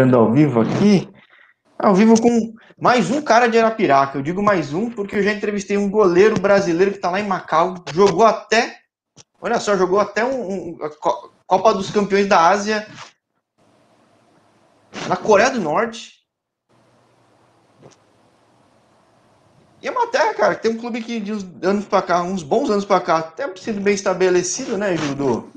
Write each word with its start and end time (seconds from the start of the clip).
ao 0.00 0.32
vivo 0.32 0.62
aqui. 0.62 1.06
Ao 1.78 1.94
vivo 1.94 2.18
com 2.18 2.54
mais 2.80 3.10
um 3.10 3.20
cara 3.20 3.46
de 3.46 3.58
Arapiraca. 3.58 4.16
Eu 4.16 4.22
digo 4.22 4.42
mais 4.42 4.72
um 4.72 4.88
porque 4.88 5.16
eu 5.16 5.22
já 5.22 5.32
entrevistei 5.32 5.76
um 5.76 5.90
goleiro 5.90 6.40
brasileiro 6.40 6.92
que 6.92 6.96
está 6.96 7.10
lá 7.10 7.20
em 7.20 7.28
Macau. 7.28 7.74
Jogou 7.92 8.24
até. 8.24 8.78
Olha 9.38 9.60
só, 9.60 9.76
jogou 9.76 10.00
até 10.00 10.24
um, 10.24 10.70
um 10.70 10.78
Copa 11.46 11.74
dos 11.74 11.90
Campeões 11.90 12.26
da 12.26 12.48
Ásia 12.48 12.86
na 15.08 15.16
Coreia 15.16 15.50
do 15.50 15.60
Norte. 15.60 16.22
E 19.82 19.88
a 19.88 19.92
Matéria, 19.92 20.32
cara, 20.32 20.54
tem 20.54 20.70
um 20.70 20.78
clube 20.78 21.02
que 21.02 21.20
de 21.20 21.32
uns 21.34 21.44
anos 21.60 21.84
para 21.84 22.00
cá, 22.00 22.22
uns 22.22 22.42
bons 22.42 22.70
anos 22.70 22.84
para 22.86 23.00
cá, 23.00 23.18
até 23.18 23.54
sido 23.56 23.80
bem 23.80 23.94
estabelecido, 23.94 24.78
né, 24.78 24.96
Judô? 24.96 25.48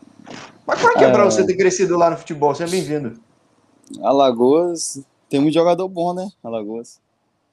Mas 0.65 0.81
como 0.81 0.91
é 0.91 0.97
que 0.97 1.03
é, 1.05 1.07
é 1.07 1.11
para 1.11 1.23
você 1.23 1.45
ter 1.45 1.55
crescido 1.55 1.95
lá 1.95 2.09
no 2.09 2.17
futebol? 2.17 2.53
Seja 2.53 2.69
bem-vindo. 2.69 3.23
Alagoas 4.01 5.03
tem 5.29 5.39
um 5.39 5.51
jogador 5.51 5.87
bom, 5.87 6.13
né? 6.13 6.29
Alagoas. 6.43 6.99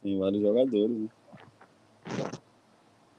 Tem 0.03 0.19
vários 0.19 0.43
jogadores, 0.43 0.91
né? 0.91 1.09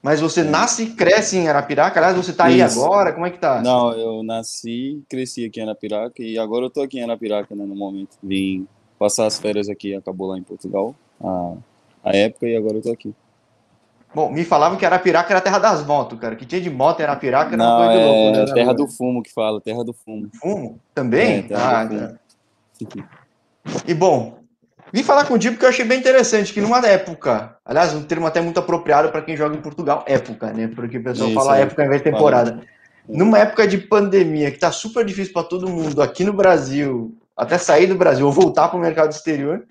Mas 0.02 0.20
você 0.20 0.42
é. 0.42 0.44
nasce 0.44 0.82
e 0.82 0.90
cresce 0.90 1.38
em 1.38 1.48
Arapiraca? 1.48 1.98
Aliás, 1.98 2.14
você 2.14 2.34
tá 2.34 2.44
aí 2.44 2.60
agora? 2.60 3.12
Como 3.12 3.24
é 3.24 3.30
que 3.30 3.38
tá? 3.38 3.62
Não, 3.62 3.90
eu 3.92 4.22
nasci 4.22 5.02
cresci 5.08 5.46
aqui 5.46 5.60
em 5.60 5.62
Arapiraca 5.62 6.22
e 6.22 6.38
agora 6.38 6.66
eu 6.66 6.70
tô 6.70 6.82
aqui 6.82 6.98
em 6.98 7.02
Arapiraca, 7.02 7.54
né, 7.54 7.64
no 7.64 7.74
momento. 7.74 8.18
Vim 8.22 8.68
passar 8.98 9.26
as 9.26 9.38
férias 9.38 9.68
aqui, 9.68 9.94
acabou 9.94 10.28
lá 10.28 10.38
em 10.38 10.42
Portugal, 10.42 10.94
a, 11.20 11.54
a 12.04 12.14
época, 12.14 12.46
e 12.46 12.54
agora 12.54 12.76
eu 12.76 12.82
tô 12.82 12.92
aqui. 12.92 13.14
Bom, 14.14 14.30
me 14.30 14.44
falavam 14.44 14.78
que 14.78 14.84
Arapiraca 14.86 15.32
era 15.32 15.38
a 15.38 15.42
terra 15.42 15.58
das 15.58 15.84
motos, 15.84 16.18
cara. 16.20 16.36
Que 16.36 16.44
tinha 16.44 16.60
de 16.60 16.70
moto 16.70 17.00
em 17.00 17.04
Arapiraca 17.04 17.54
era 17.54 17.56
Não, 17.56 17.64
uma 17.64 17.86
coisa 17.86 18.00
é 18.00 18.06
louco, 18.06 18.38
né? 18.38 18.54
terra 18.54 18.72
do 18.74 18.86
fumo 18.86 19.22
que 19.22 19.32
fala, 19.32 19.60
terra 19.60 19.82
do 19.82 19.92
fumo. 19.92 20.28
Fumo? 20.40 20.78
Também? 20.94 21.48
É, 21.50 21.54
ah, 21.54 21.84
do 21.84 21.96
fumo. 21.96 22.18
E 23.86 23.94
bom, 23.94 24.38
vim 24.92 25.02
falar 25.02 25.26
contigo 25.26 25.54
porque 25.54 25.64
eu 25.64 25.70
achei 25.70 25.84
bem 25.84 25.98
interessante 25.98 26.52
que 26.52 26.60
numa 26.60 26.84
época, 26.86 27.56
aliás, 27.64 27.94
um 27.94 28.02
termo 28.02 28.26
até 28.26 28.40
muito 28.40 28.58
apropriado 28.58 29.10
para 29.10 29.22
quem 29.22 29.36
joga 29.36 29.56
em 29.56 29.60
Portugal, 29.60 30.04
época, 30.06 30.52
né? 30.52 30.68
Porque 30.68 30.98
o 30.98 31.02
pessoal 31.04 31.28
Isso, 31.28 31.38
fala 31.38 31.58
é. 31.58 31.62
época 31.62 31.84
em 31.84 31.88
vez 31.88 32.02
de 32.02 32.10
temporada. 32.10 32.60
Numa 33.08 33.38
época 33.38 33.66
de 33.66 33.78
pandemia 33.78 34.50
que 34.50 34.58
tá 34.58 34.72
super 34.72 35.04
difícil 35.04 35.32
para 35.32 35.44
todo 35.44 35.68
mundo 35.68 36.00
aqui 36.00 36.24
no 36.24 36.32
Brasil, 36.32 37.14
até 37.36 37.58
sair 37.58 37.86
do 37.86 37.96
Brasil 37.96 38.26
ou 38.26 38.32
voltar 38.32 38.68
para 38.68 38.78
o 38.78 38.80
mercado 38.80 39.12
exterior. 39.12 39.66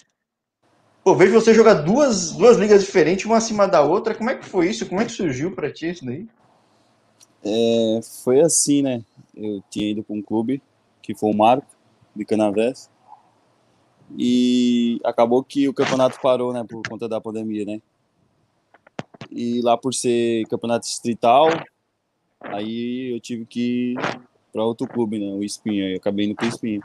Pô, 1.03 1.15
vejo 1.15 1.33
você 1.33 1.53
jogar 1.53 1.73
duas, 1.73 2.31
duas 2.31 2.57
ligas 2.57 2.81
diferentes, 2.81 3.25
uma 3.25 3.37
acima 3.37 3.67
da 3.67 3.81
outra. 3.81 4.13
Como 4.15 4.29
é 4.29 4.35
que 4.35 4.45
foi 4.45 4.69
isso? 4.69 4.85
Como 4.85 5.01
é 5.01 5.05
que 5.05 5.11
surgiu 5.11 5.51
para 5.51 5.71
ti 5.71 5.89
isso 5.89 6.05
daí? 6.05 6.27
É, 7.43 7.99
foi 8.23 8.39
assim, 8.39 8.81
né? 8.81 9.01
Eu 9.35 9.61
tinha 9.69 9.91
ido 9.91 10.03
para 10.03 10.15
um 10.15 10.21
clube 10.21 10.61
que 11.01 11.13
foi 11.13 11.31
o 11.31 11.35
Marco 11.35 11.67
de 12.15 12.23
Canavés 12.23 12.89
e 14.17 14.99
acabou 15.03 15.43
que 15.43 15.67
o 15.67 15.73
campeonato 15.73 16.19
parou, 16.21 16.53
né, 16.53 16.63
por 16.67 16.81
conta 16.87 17.07
da 17.07 17.21
pandemia, 17.21 17.65
né? 17.65 17.81
E 19.31 19.61
lá 19.61 19.77
por 19.77 19.93
ser 19.93 20.45
campeonato 20.47 20.85
distrital, 20.85 21.49
aí 22.41 23.13
eu 23.13 23.19
tive 23.19 23.45
que 23.45 23.93
ir 23.93 23.97
para 24.51 24.63
outro 24.63 24.87
clube, 24.87 25.19
né, 25.19 25.33
o 25.33 25.43
Espinha, 25.43 25.89
eu 25.89 25.97
acabei 25.97 26.25
indo 26.25 26.35
para 26.35 26.45
o 26.45 26.49
Espinha. 26.49 26.81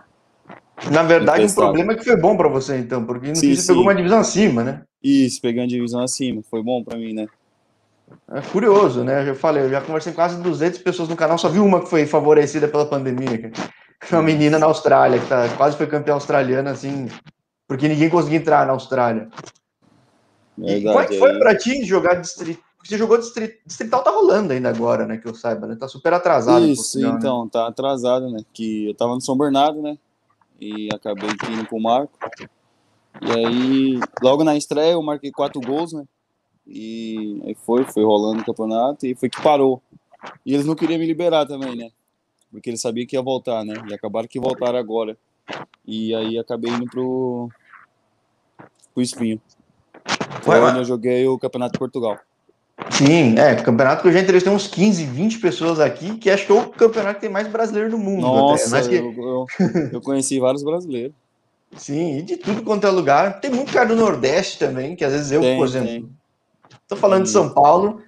Na 0.90 1.02
verdade, 1.02 1.44
o 1.44 1.54
problema 1.54 1.92
é 1.92 1.96
que 1.96 2.04
foi 2.04 2.16
bom 2.16 2.36
para 2.36 2.48
você, 2.48 2.78
então, 2.78 3.04
porque 3.04 3.34
sim, 3.34 3.54
você 3.54 3.62
sim. 3.62 3.66
pegou 3.68 3.82
uma 3.82 3.94
divisão 3.94 4.20
acima, 4.20 4.62
né? 4.62 4.82
Isso, 5.02 5.40
peguei 5.40 5.60
uma 5.60 5.68
divisão 5.68 6.00
acima, 6.00 6.42
foi 6.48 6.62
bom 6.62 6.82
para 6.82 6.96
mim, 6.96 7.12
né? 7.12 7.26
É 8.30 8.40
curioso, 8.40 9.04
né? 9.04 9.22
Eu 9.22 9.26
já 9.26 9.34
falei, 9.34 9.64
eu 9.64 9.70
já 9.70 9.80
conversei 9.80 10.12
com 10.12 10.16
quase 10.16 10.40
200 10.42 10.78
pessoas 10.78 11.08
no 11.08 11.16
canal, 11.16 11.36
só 11.36 11.48
vi 11.48 11.58
uma 11.58 11.80
que 11.80 11.90
foi 11.90 12.06
favorecida 12.06 12.68
pela 12.68 12.86
pandemia. 12.86 13.50
Uma 14.10 14.22
menina 14.22 14.58
na 14.58 14.66
Austrália, 14.66 15.18
que 15.20 15.26
tá, 15.26 15.48
quase 15.56 15.76
foi 15.76 15.86
campeã 15.86 16.14
australiana, 16.14 16.70
assim, 16.70 17.08
porque 17.66 17.88
ninguém 17.88 18.08
conseguia 18.08 18.38
entrar 18.38 18.66
na 18.66 18.72
Austrália. 18.72 19.28
Verdade, 20.56 20.84
como 20.84 21.00
é 21.00 21.06
que 21.06 21.18
foi 21.18 21.30
é. 21.30 21.38
para 21.38 21.56
ti 21.56 21.84
jogar 21.84 22.14
distrito? 22.14 22.62
Você 22.82 22.96
jogou 22.96 23.18
distrito, 23.18 23.58
distrital, 23.66 24.02
tá 24.02 24.10
rolando 24.10 24.52
ainda 24.52 24.68
agora, 24.68 25.04
né? 25.04 25.18
Que 25.18 25.26
eu 25.26 25.34
saiba, 25.34 25.66
né? 25.66 25.76
Tá 25.76 25.88
super 25.88 26.12
atrasado. 26.12 26.64
Isso, 26.64 26.92
Portugal, 26.92 27.12
né? 27.12 27.18
então, 27.18 27.44
né? 27.44 27.50
tá 27.52 27.66
atrasado, 27.68 28.30
né? 28.30 28.40
Que 28.52 28.88
eu 28.88 28.94
tava 28.94 29.14
no 29.14 29.20
São 29.20 29.36
Bernardo, 29.36 29.82
né? 29.82 29.98
E 30.60 30.88
acabei 30.94 31.28
indo 31.50 31.66
pro 31.66 31.80
Marco. 31.80 32.18
E 33.20 33.30
aí, 33.30 34.00
logo 34.22 34.44
na 34.44 34.56
estreia, 34.56 34.92
eu 34.92 35.02
marquei 35.02 35.30
quatro 35.30 35.60
gols, 35.60 35.92
né? 35.92 36.04
E 36.66 37.42
aí 37.44 37.54
foi, 37.54 37.84
foi 37.84 38.04
rolando 38.04 38.42
o 38.42 38.44
campeonato 38.44 39.06
e 39.06 39.14
foi 39.14 39.28
que 39.28 39.42
parou. 39.42 39.82
E 40.44 40.54
eles 40.54 40.66
não 40.66 40.74
queriam 40.74 40.98
me 40.98 41.06
liberar 41.06 41.46
também, 41.46 41.76
né? 41.76 41.90
Porque 42.50 42.70
ele 42.70 42.78
sabia 42.78 43.06
que 43.06 43.16
ia 43.16 43.22
voltar, 43.22 43.64
né? 43.64 43.74
E 43.88 43.94
acabaram 43.94 44.28
que 44.28 44.40
voltaram 44.40 44.78
agora. 44.78 45.16
E 45.86 46.14
aí 46.14 46.38
acabei 46.38 46.70
indo 46.70 46.86
pro, 46.86 47.48
pro 48.94 49.02
Espinho. 49.02 49.40
Foi 50.42 50.60
onde 50.60 50.78
eu 50.78 50.84
joguei 50.84 51.26
o 51.26 51.38
Campeonato 51.38 51.72
de 51.72 51.78
Portugal. 51.78 52.18
Sim, 52.90 53.36
é, 53.36 53.56
campeonato 53.56 54.02
que 54.02 54.08
eu 54.08 54.12
já 54.12 54.20
entrevistei 54.20 54.52
uns 54.52 54.68
15, 54.68 55.04
20 55.04 55.38
pessoas 55.40 55.80
aqui, 55.80 56.16
que 56.16 56.30
acho 56.30 56.46
que 56.46 56.52
é 56.52 56.54
o 56.54 56.68
campeonato 56.68 57.16
que 57.16 57.22
tem 57.22 57.30
mais 57.30 57.48
brasileiro 57.48 57.90
do 57.90 57.98
mundo. 57.98 58.22
Nossa, 58.22 58.88
que... 58.88 58.94
eu, 58.94 59.12
eu, 59.12 59.46
eu, 59.94 60.00
conheci 60.00 60.38
vários 60.38 60.62
brasileiros. 60.62 61.14
Sim, 61.76 62.18
e 62.18 62.22
de 62.22 62.36
tudo 62.36 62.62
quanto 62.62 62.86
é 62.86 62.90
lugar. 62.90 63.40
Tem 63.40 63.50
muito 63.50 63.72
cara 63.72 63.86
do 63.86 63.96
Nordeste 63.96 64.58
também, 64.60 64.94
que 64.94 65.04
às 65.04 65.12
vezes 65.12 65.32
eu, 65.32 65.40
tem, 65.40 65.58
por 65.58 65.66
exemplo, 65.66 65.88
tem. 65.88 66.10
tô 66.86 66.96
falando 66.96 67.24
de 67.24 67.30
São 67.30 67.50
Paulo, 67.50 68.00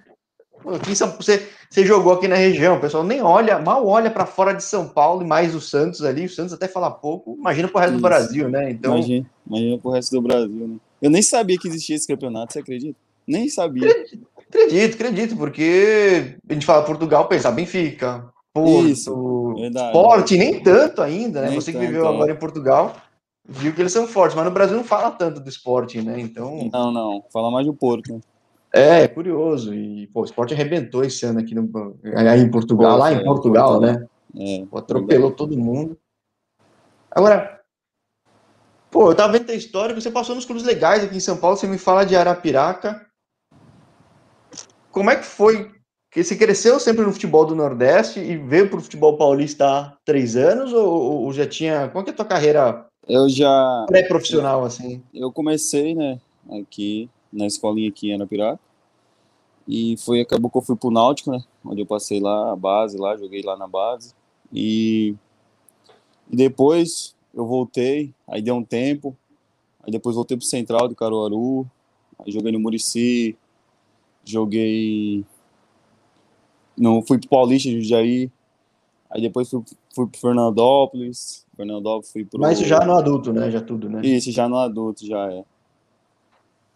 aqui 0.73 0.91
em 0.91 0.95
São, 0.95 1.15
você, 1.17 1.49
você 1.71 1.85
jogou 1.85 2.11
aqui 2.11 2.27
na 2.27 2.35
região, 2.35 2.75
o 2.75 2.81
pessoal 2.81 3.01
nem 3.01 3.21
olha, 3.21 3.57
mal 3.57 3.87
olha 3.87 4.11
para 4.11 4.25
fora 4.25 4.53
de 4.53 4.61
São 4.61 4.89
Paulo 4.89 5.23
e 5.23 5.25
mais 5.25 5.55
o 5.55 5.61
Santos 5.61 6.03
ali. 6.03 6.25
O 6.25 6.29
Santos 6.29 6.51
até 6.51 6.67
fala 6.67 6.91
pouco, 6.91 7.33
imagina 7.39 7.69
para 7.69 7.77
o 7.77 7.79
resto 7.79 7.93
Isso. 7.93 8.01
do 8.01 8.07
Brasil, 8.07 8.49
né? 8.49 8.71
Então, 8.71 8.97
imagina, 8.97 9.25
imagina 9.47 9.77
para 9.77 9.89
o 9.89 9.93
resto 9.93 10.11
do 10.11 10.21
Brasil, 10.21 10.67
né? 10.67 10.75
Eu 11.01 11.09
nem 11.09 11.21
sabia 11.21 11.57
que 11.57 11.69
existia 11.69 11.95
esse 11.95 12.05
campeonato, 12.05 12.51
você 12.51 12.59
acredita? 12.59 12.99
Nem 13.25 13.47
sabia. 13.47 13.89
Acredito, 14.37 14.95
acredito, 14.95 15.37
porque 15.37 16.35
a 16.49 16.53
gente 16.53 16.65
fala 16.65 16.83
Portugal, 16.83 17.29
pensa 17.29 17.49
Benfica, 17.49 18.29
Porto, 18.53 18.89
Isso, 18.89 19.55
Sport, 19.73 20.31
nem 20.31 20.61
tanto 20.61 21.01
ainda, 21.01 21.39
né? 21.39 21.47
Nem 21.51 21.55
Você 21.55 21.71
que 21.71 21.77
tanto, 21.77 21.87
viveu 21.87 22.05
é. 22.05 22.09
agora 22.09 22.33
em 22.33 22.37
Portugal, 22.37 22.97
viu 23.47 23.73
que 23.73 23.81
eles 23.81 23.93
são 23.93 24.05
fortes, 24.05 24.35
mas 24.35 24.43
no 24.43 24.51
Brasil 24.51 24.75
não 24.75 24.83
fala 24.83 25.09
tanto 25.09 25.39
do 25.39 25.47
esporte, 25.47 26.01
né? 26.01 26.19
Então. 26.19 26.69
Não, 26.69 26.91
não, 26.91 27.23
fala 27.31 27.49
mais 27.49 27.65
do 27.65 27.73
Porto. 27.73 28.21
É, 28.73 29.01
é 29.03 29.07
curioso. 29.07 29.73
E 29.73 30.07
pô, 30.07 30.21
o 30.21 30.25
esporte 30.25 30.53
arrebentou 30.53 31.03
esse 31.03 31.25
ano 31.25 31.39
aqui 31.39 31.53
no, 31.53 31.63
em 31.63 32.49
Portugal, 32.49 32.97
lá 32.97 33.11
em 33.11 33.23
Portugal, 33.23 33.81
né? 33.81 34.05
É, 34.37 34.65
pô, 34.69 34.77
atropelou 34.77 35.31
todo 35.31 35.57
mundo. 35.57 35.97
Agora, 37.09 37.61
pô, 38.89 39.11
eu 39.11 39.15
tava 39.15 39.33
vendo 39.33 39.51
a 39.51 39.55
história, 39.55 39.93
você 39.93 40.09
passou 40.09 40.35
nos 40.35 40.45
clubes 40.45 40.63
legais 40.63 41.03
aqui 41.03 41.17
em 41.17 41.21
São 41.21 41.35
Paulo, 41.35 41.57
você 41.57 41.67
me 41.67 41.77
fala 41.77 42.05
de 42.05 42.15
Arapiraca. 42.15 43.05
Como 44.89 45.09
é 45.09 45.17
que 45.17 45.25
foi? 45.25 45.71
Que 46.09 46.23
você 46.23 46.35
cresceu 46.35 46.79
sempre 46.79 47.05
no 47.05 47.11
futebol 47.11 47.45
do 47.45 47.55
Nordeste 47.55 48.19
e 48.19 48.37
veio 48.37 48.69
para 48.69 48.79
o 48.79 48.81
futebol 48.81 49.17
paulista 49.17 49.65
há 49.65 49.97
três 50.05 50.35
anos 50.35 50.71
ou, 50.71 51.23
ou 51.23 51.33
já 51.33 51.45
tinha? 51.45 51.89
Qual 51.89 52.03
que 52.03 52.09
é 52.09 52.13
a 52.13 52.15
tua 52.15 52.25
carreira? 52.25 52.85
Eu 53.07 53.27
já 53.29 53.85
pré-profissional 53.87 54.63
assim. 54.63 55.03
Eu 55.13 55.31
comecei, 55.31 55.95
né, 55.95 56.19
aqui 56.61 57.09
na 57.31 57.45
escolinha 57.45 57.89
aqui 57.89 58.09
em 58.09 58.15
Anapiraca. 58.15 58.59
E 59.67 59.95
foi, 59.97 60.21
acabou 60.21 60.49
que 60.49 60.57
eu 60.57 60.61
fui 60.61 60.75
pro 60.75 60.91
Náutico, 60.91 61.31
né? 61.31 61.43
Onde 61.63 61.81
eu 61.81 61.85
passei 61.85 62.19
lá 62.19 62.51
a 62.51 62.55
base, 62.55 62.97
lá, 62.97 63.15
joguei 63.15 63.41
lá 63.41 63.55
na 63.55 63.67
base. 63.67 64.13
E, 64.51 65.15
e 66.29 66.35
depois 66.35 67.15
eu 67.33 67.45
voltei, 67.45 68.13
aí 68.27 68.41
deu 68.41 68.55
um 68.55 68.63
tempo. 68.63 69.15
Aí 69.83 69.91
depois 69.91 70.15
voltei 70.15 70.37
pro 70.37 70.45
Central 70.45 70.87
de 70.87 70.95
Caruaru. 70.95 71.65
Aí 72.19 72.31
joguei 72.31 72.51
no 72.51 72.59
Murici. 72.59 73.35
Joguei. 74.23 75.23
Não, 76.77 77.01
fui 77.01 77.17
pro 77.17 77.29
Paulista 77.29 77.69
de 77.69 77.81
Jundiaí. 77.81 78.31
Aí 79.09 79.21
depois 79.21 79.49
fui, 79.49 79.63
fui 79.93 80.07
pro 80.07 80.19
Fernandópolis. 80.19 81.45
Fernandópolis 81.55 82.11
fui 82.11 82.25
pro. 82.25 82.39
Mas 82.39 82.59
já 82.59 82.85
no 82.85 82.93
adulto, 82.93 83.33
né? 83.33 83.49
Já 83.49 83.61
tudo, 83.61 83.89
né? 83.89 84.01
Isso, 84.03 84.31
já 84.31 84.47
no 84.47 84.57
adulto, 84.57 85.05
já 85.05 85.31
é. 85.31 85.43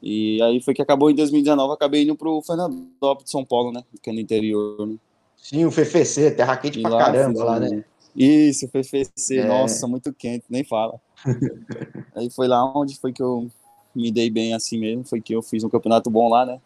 E 0.08 0.40
aí 0.44 0.62
foi 0.62 0.76
que 0.76 0.84
acabou 0.84 1.10
em 1.10 1.16
2019, 1.16 1.74
acabei 1.74 2.04
indo 2.04 2.16
pro 2.16 2.40
Fernandópolis 2.44 3.26
de 3.26 3.32
São 3.32 3.44
Paulo, 3.44 3.72
né? 3.72 3.82
Que 4.04 4.12
é 4.12 4.14
no 4.14 4.20
interior, 4.20 4.86
né? 4.86 4.98
Sim, 5.36 5.66
o 5.66 5.72
FFC, 5.72 6.30
terra 6.30 6.56
quente 6.58 6.78
e 6.78 6.84
pra 6.84 6.92
lá, 6.92 7.06
caramba 7.06 7.44
lá, 7.44 7.60
né? 7.60 7.84
Isso, 8.16 8.68
o 8.68 8.70
FFC, 8.70 9.40
é. 9.40 9.48
nossa, 9.48 9.88
muito 9.88 10.14
quente, 10.14 10.46
nem 10.48 10.64
fala. 10.64 11.02
aí 12.14 12.30
foi 12.30 12.48
lá 12.48 12.64
onde 12.78 12.96
foi 13.00 13.12
que 13.12 13.24
eu 13.24 13.50
me 13.96 14.12
dei 14.12 14.30
bem 14.30 14.54
assim 14.54 14.78
mesmo, 14.78 15.04
foi 15.04 15.20
que 15.20 15.34
eu 15.34 15.42
fiz 15.42 15.64
um 15.64 15.70
campeonato 15.70 16.08
bom 16.12 16.30
lá, 16.30 16.46
né? 16.46 16.62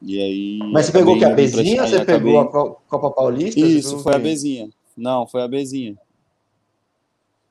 E 0.00 0.20
aí. 0.20 0.58
Mas 0.72 0.86
você 0.86 0.92
pegou 0.92 1.18
que 1.18 1.24
a 1.24 1.30
Bezinha 1.30 1.82
ou 1.82 1.88
você 1.88 1.96
acabei... 1.96 2.32
pegou 2.32 2.38
a 2.38 2.46
Copa 2.46 3.10
Paulista? 3.10 3.58
Isso, 3.58 3.98
foi 4.04 4.14
a 4.14 4.20
Bezinha. 4.20 4.70
Não, 4.96 5.26
foi 5.26 5.42
a 5.42 5.48
Bezinha. 5.48 5.98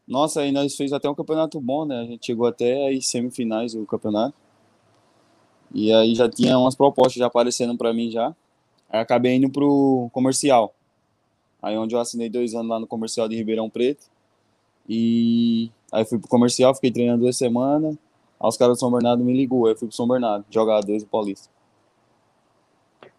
Nossa, 0.07 0.39
aí 0.39 0.53
nós 0.53 0.74
fez 0.74 0.94
até 0.94 1.09
um 1.09 1.15
campeonato 1.15 1.59
bom, 1.59 1.83
né? 1.83 2.00
A 2.00 2.06
gente 2.06 2.25
chegou 2.25 2.48
até 2.48 2.88
aí 2.88 3.01
semifinais 3.01 3.74
do 3.74 3.86
campeonato. 3.86 4.44
E 5.73 5.94
aí 5.94 6.15
já 6.15 6.29
tinha 6.29 6.57
umas 6.57 6.75
propostas 6.75 7.15
já 7.15 7.27
aparecendo 7.27 7.77
para 7.77 7.94
mim 7.94 8.09
já. 8.09 8.35
Aí 8.89 9.00
acabei 9.00 9.35
indo 9.35 9.50
pro 9.50 10.09
comercial. 10.12 10.73
Aí 11.62 11.77
onde 11.77 11.95
eu 11.95 12.00
assinei 12.00 12.29
dois 12.29 12.53
anos 12.53 12.69
lá 12.69 12.79
no 12.79 12.88
comercial 12.88 13.27
de 13.27 13.35
Ribeirão 13.35 13.69
Preto. 13.69 14.06
E 14.88 15.71
Aí 15.95 16.03
fui 16.03 16.19
pro 16.19 16.27
comercial, 16.27 16.75
fiquei 16.75 16.91
treinando 16.91 17.21
duas 17.21 17.38
semanas. 17.38 17.95
Aí 18.38 18.50
os 18.50 18.57
caras 18.57 18.75
do 18.75 18.79
São 18.79 18.91
Bernardo 18.91 19.23
me 19.23 19.33
ligou, 19.33 19.65
aí 19.65 19.71
eu 19.71 19.77
fui 19.77 19.88
pro 19.88 19.95
São 19.95 20.06
Bernardo, 20.06 20.45
jogar 20.50 20.81
dois 20.81 21.03
do 21.03 21.09
Paulista. 21.09 21.50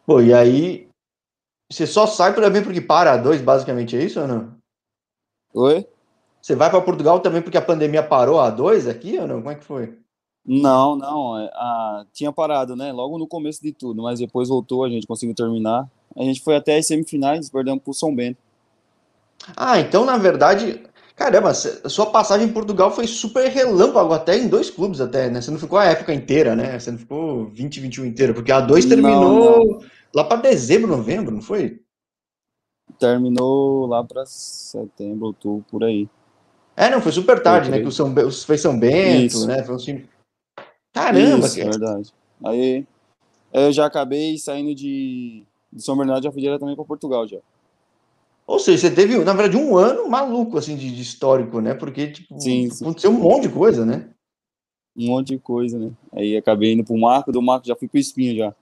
Pô, 0.05 0.21
e 0.21 0.35
aí 0.35 0.87
você 1.73 1.87
só 1.87 2.07
sai 2.07 2.35
também 2.35 2.63
porque 2.63 2.83
para 2.83 3.13
a 3.13 3.17
dois, 3.17 3.41
basicamente 3.41 3.97
é 3.97 4.05
isso 4.05 4.21
ou 4.21 4.29
não? 4.29 4.55
Oi? 5.55 5.87
Você 6.43 6.55
vai 6.55 6.69
para 6.69 6.83
Portugal 6.83 7.19
também 7.21 7.41
porque 7.41 7.57
a 7.57 7.63
pandemia 7.63 8.03
parou 8.03 8.39
a 8.39 8.51
dois 8.51 8.87
aqui 8.87 9.19
ou 9.19 9.27
não? 9.27 9.37
Como 9.37 9.51
é 9.51 9.55
que 9.55 9.65
foi? 9.65 9.99
Não, 10.47 10.95
não. 10.95 11.39
É, 11.39 11.51
a, 11.55 12.07
tinha 12.13 12.33
parado, 12.33 12.77
né? 12.77 12.93
Logo 12.93 13.19
no 13.19 13.27
começo 13.27 13.61
de 13.61 13.73
tudo, 13.73 14.03
mas 14.03 14.21
depois 14.21 14.49
voltou, 14.49 14.85
a 14.85 14.89
gente 14.89 15.07
conseguiu 15.07 15.35
terminar. 15.35 15.89
A 16.17 16.23
gente 16.23 16.41
foi 16.41 16.57
até 16.57 16.77
as 16.77 16.87
semifinais, 16.87 17.51
perdemos 17.51 17.83
pro 17.83 17.93
São 17.93 18.15
Bento. 18.15 18.39
Ah, 19.57 19.79
então 19.79 20.05
na 20.05 20.17
verdade, 20.17 20.83
caramba, 21.15 21.51
a 21.51 21.89
sua 21.89 22.07
passagem 22.07 22.49
em 22.49 22.53
Portugal 22.53 22.91
foi 22.91 23.07
super 23.07 23.51
relâmpago, 23.51 24.15
até 24.15 24.39
em 24.39 24.49
dois 24.49 24.71
clubes 24.71 25.01
até, 25.01 25.29
né? 25.29 25.41
Você 25.41 25.51
não 25.51 25.59
ficou 25.59 25.79
a 25.79 25.85
época 25.85 26.15
inteira, 26.15 26.57
né? 26.57 26.79
Você 26.79 26.91
não 26.91 26.99
ficou 26.99 27.47
20, 27.47 27.81
21 27.81 28.05
inteira, 28.07 28.33
porque 28.33 28.53
a 28.53 28.61
2 28.61 28.87
terminou 28.87 29.21
não, 29.21 29.67
não. 29.67 29.81
lá 30.15 30.25
para 30.25 30.41
dezembro, 30.41 30.89
novembro, 30.89 31.35
não 31.35 31.43
foi? 31.43 31.81
Terminou 32.99 33.87
lá 33.87 34.03
para 34.03 34.25
setembro, 34.25 35.27
outubro, 35.27 35.65
por 35.71 35.85
aí. 35.85 36.09
É, 36.77 36.89
não, 36.89 37.01
foi 37.01 37.13
super 37.13 37.43
tarde, 37.43 37.71
né? 37.71 37.81
Que 37.81 37.87
o 37.87 37.93
São, 37.93 38.15
foi 38.47 38.57
São 38.57 38.79
Bento, 38.79 39.37
Isso. 39.37 39.47
né? 39.47 39.63
Foi 39.63 39.75
um 39.75 39.79
time... 39.79 40.09
Caramba, 40.97 41.47
Isso, 41.47 41.57
verdade. 41.57 42.11
Aí 42.43 42.87
eu 43.53 43.71
já 43.71 43.85
acabei 43.85 44.39
saindo 44.39 44.75
de, 44.75 45.45
de 45.71 45.83
São 45.83 45.95
Bernardo, 45.95 46.25
já 46.25 46.33
fui 46.33 46.41
diretamente 46.41 46.77
para 46.77 46.87
Portugal 46.87 47.29
já. 47.29 47.37
Ou 48.47 48.59
seja, 48.59 48.89
você 48.89 48.95
teve, 48.95 49.19
na 49.19 49.35
verdade, 49.35 49.63
um 49.63 49.77
ano 49.77 50.09
maluco, 50.09 50.57
assim, 50.57 50.75
de, 50.75 50.91
de 50.91 51.03
histórico, 51.03 51.61
né? 51.61 51.75
Porque, 51.75 52.13
tipo, 52.13 52.41
sim, 52.41 52.71
sim. 52.71 52.83
aconteceu 52.83 53.11
um 53.11 53.21
monte 53.21 53.43
de 53.43 53.51
coisa, 53.51 53.85
né? 53.85 54.09
Um 54.97 55.09
monte 55.09 55.29
de 55.29 55.39
coisa, 55.39 55.79
né? 55.79 55.91
Aí 56.13 56.35
acabei 56.35 56.73
indo 56.73 56.83
pro 56.85 56.97
Marco, 56.97 57.31
do 57.31 57.43
Marco 57.43 57.67
já 57.67 57.77
fui 57.77 57.89
pro 57.89 57.99
Espinho 57.99 58.35
já. 58.35 58.55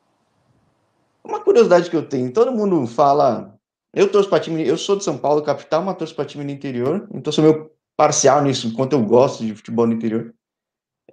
Uma 1.22 1.38
curiosidade 1.38 1.88
que 1.88 1.96
eu 1.96 2.08
tenho, 2.08 2.32
todo 2.32 2.50
mundo 2.50 2.84
fala... 2.88 3.54
Eu 3.92 4.10
torço 4.10 4.28
pra 4.28 4.40
time... 4.40 4.66
Eu 4.66 4.76
sou 4.76 4.96
de 4.96 5.04
São 5.04 5.16
Paulo, 5.16 5.40
capital, 5.42 5.84
mas 5.84 5.96
torço 5.96 6.16
pra 6.16 6.24
time 6.24 6.42
no 6.42 6.50
interior. 6.50 7.06
Então 7.14 7.32
sou 7.32 7.44
meu 7.44 7.70
parcial 7.96 8.42
nisso, 8.42 8.66
enquanto 8.66 8.94
eu 8.94 9.04
gosto 9.04 9.44
de 9.44 9.54
futebol 9.54 9.86
no 9.86 9.92
interior. 9.92 10.34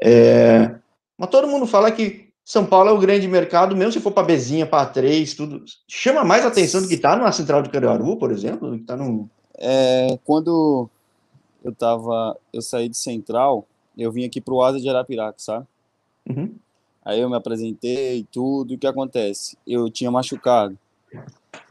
É... 0.02 0.71
Mas 1.22 1.30
todo 1.30 1.48
mundo 1.48 1.68
fala 1.68 1.92
que 1.92 2.30
são 2.44 2.66
Paulo 2.66 2.90
é 2.90 2.92
o 2.92 2.98
grande 2.98 3.28
mercado, 3.28 3.76
mesmo 3.76 3.92
se 3.92 4.02
for 4.02 4.12
para 4.12 4.26
Bezinha, 4.26 4.66
para 4.66 4.88
três, 4.88 5.36
tudo. 5.36 5.64
Chama 5.88 6.24
mais 6.24 6.44
atenção 6.44 6.82
do 6.82 6.88
que 6.88 6.96
está 6.96 7.16
numa 7.16 7.32
central 7.32 7.62
de 7.62 7.70
Caruaru, 7.70 8.18
por 8.18 8.32
exemplo, 8.32 8.72
do 8.72 8.78
que 8.78 8.82
está 8.82 8.98
no. 8.98 9.30
É, 9.56 10.18
quando 10.26 10.90
eu 11.64 11.76
tava. 11.76 12.36
Eu 12.52 12.64
saí 12.64 12.90
de 12.90 12.98
central, 12.98 13.68
eu 13.96 14.12
vim 14.12 14.26
aqui 14.26 14.42
pro 14.42 14.64
Asa 14.64 14.80
de 14.80 14.90
Arapiraca, 14.90 15.36
sabe? 15.38 15.68
Uhum. 16.28 16.56
Aí 17.06 17.22
eu 17.22 17.30
me 17.30 17.36
apresentei 17.36 18.18
e 18.18 18.24
tudo. 18.24 18.74
O 18.74 18.78
que 18.80 18.88
acontece? 18.88 19.56
Eu 19.68 19.92
tinha 19.92 20.10
machucado. 20.10 20.76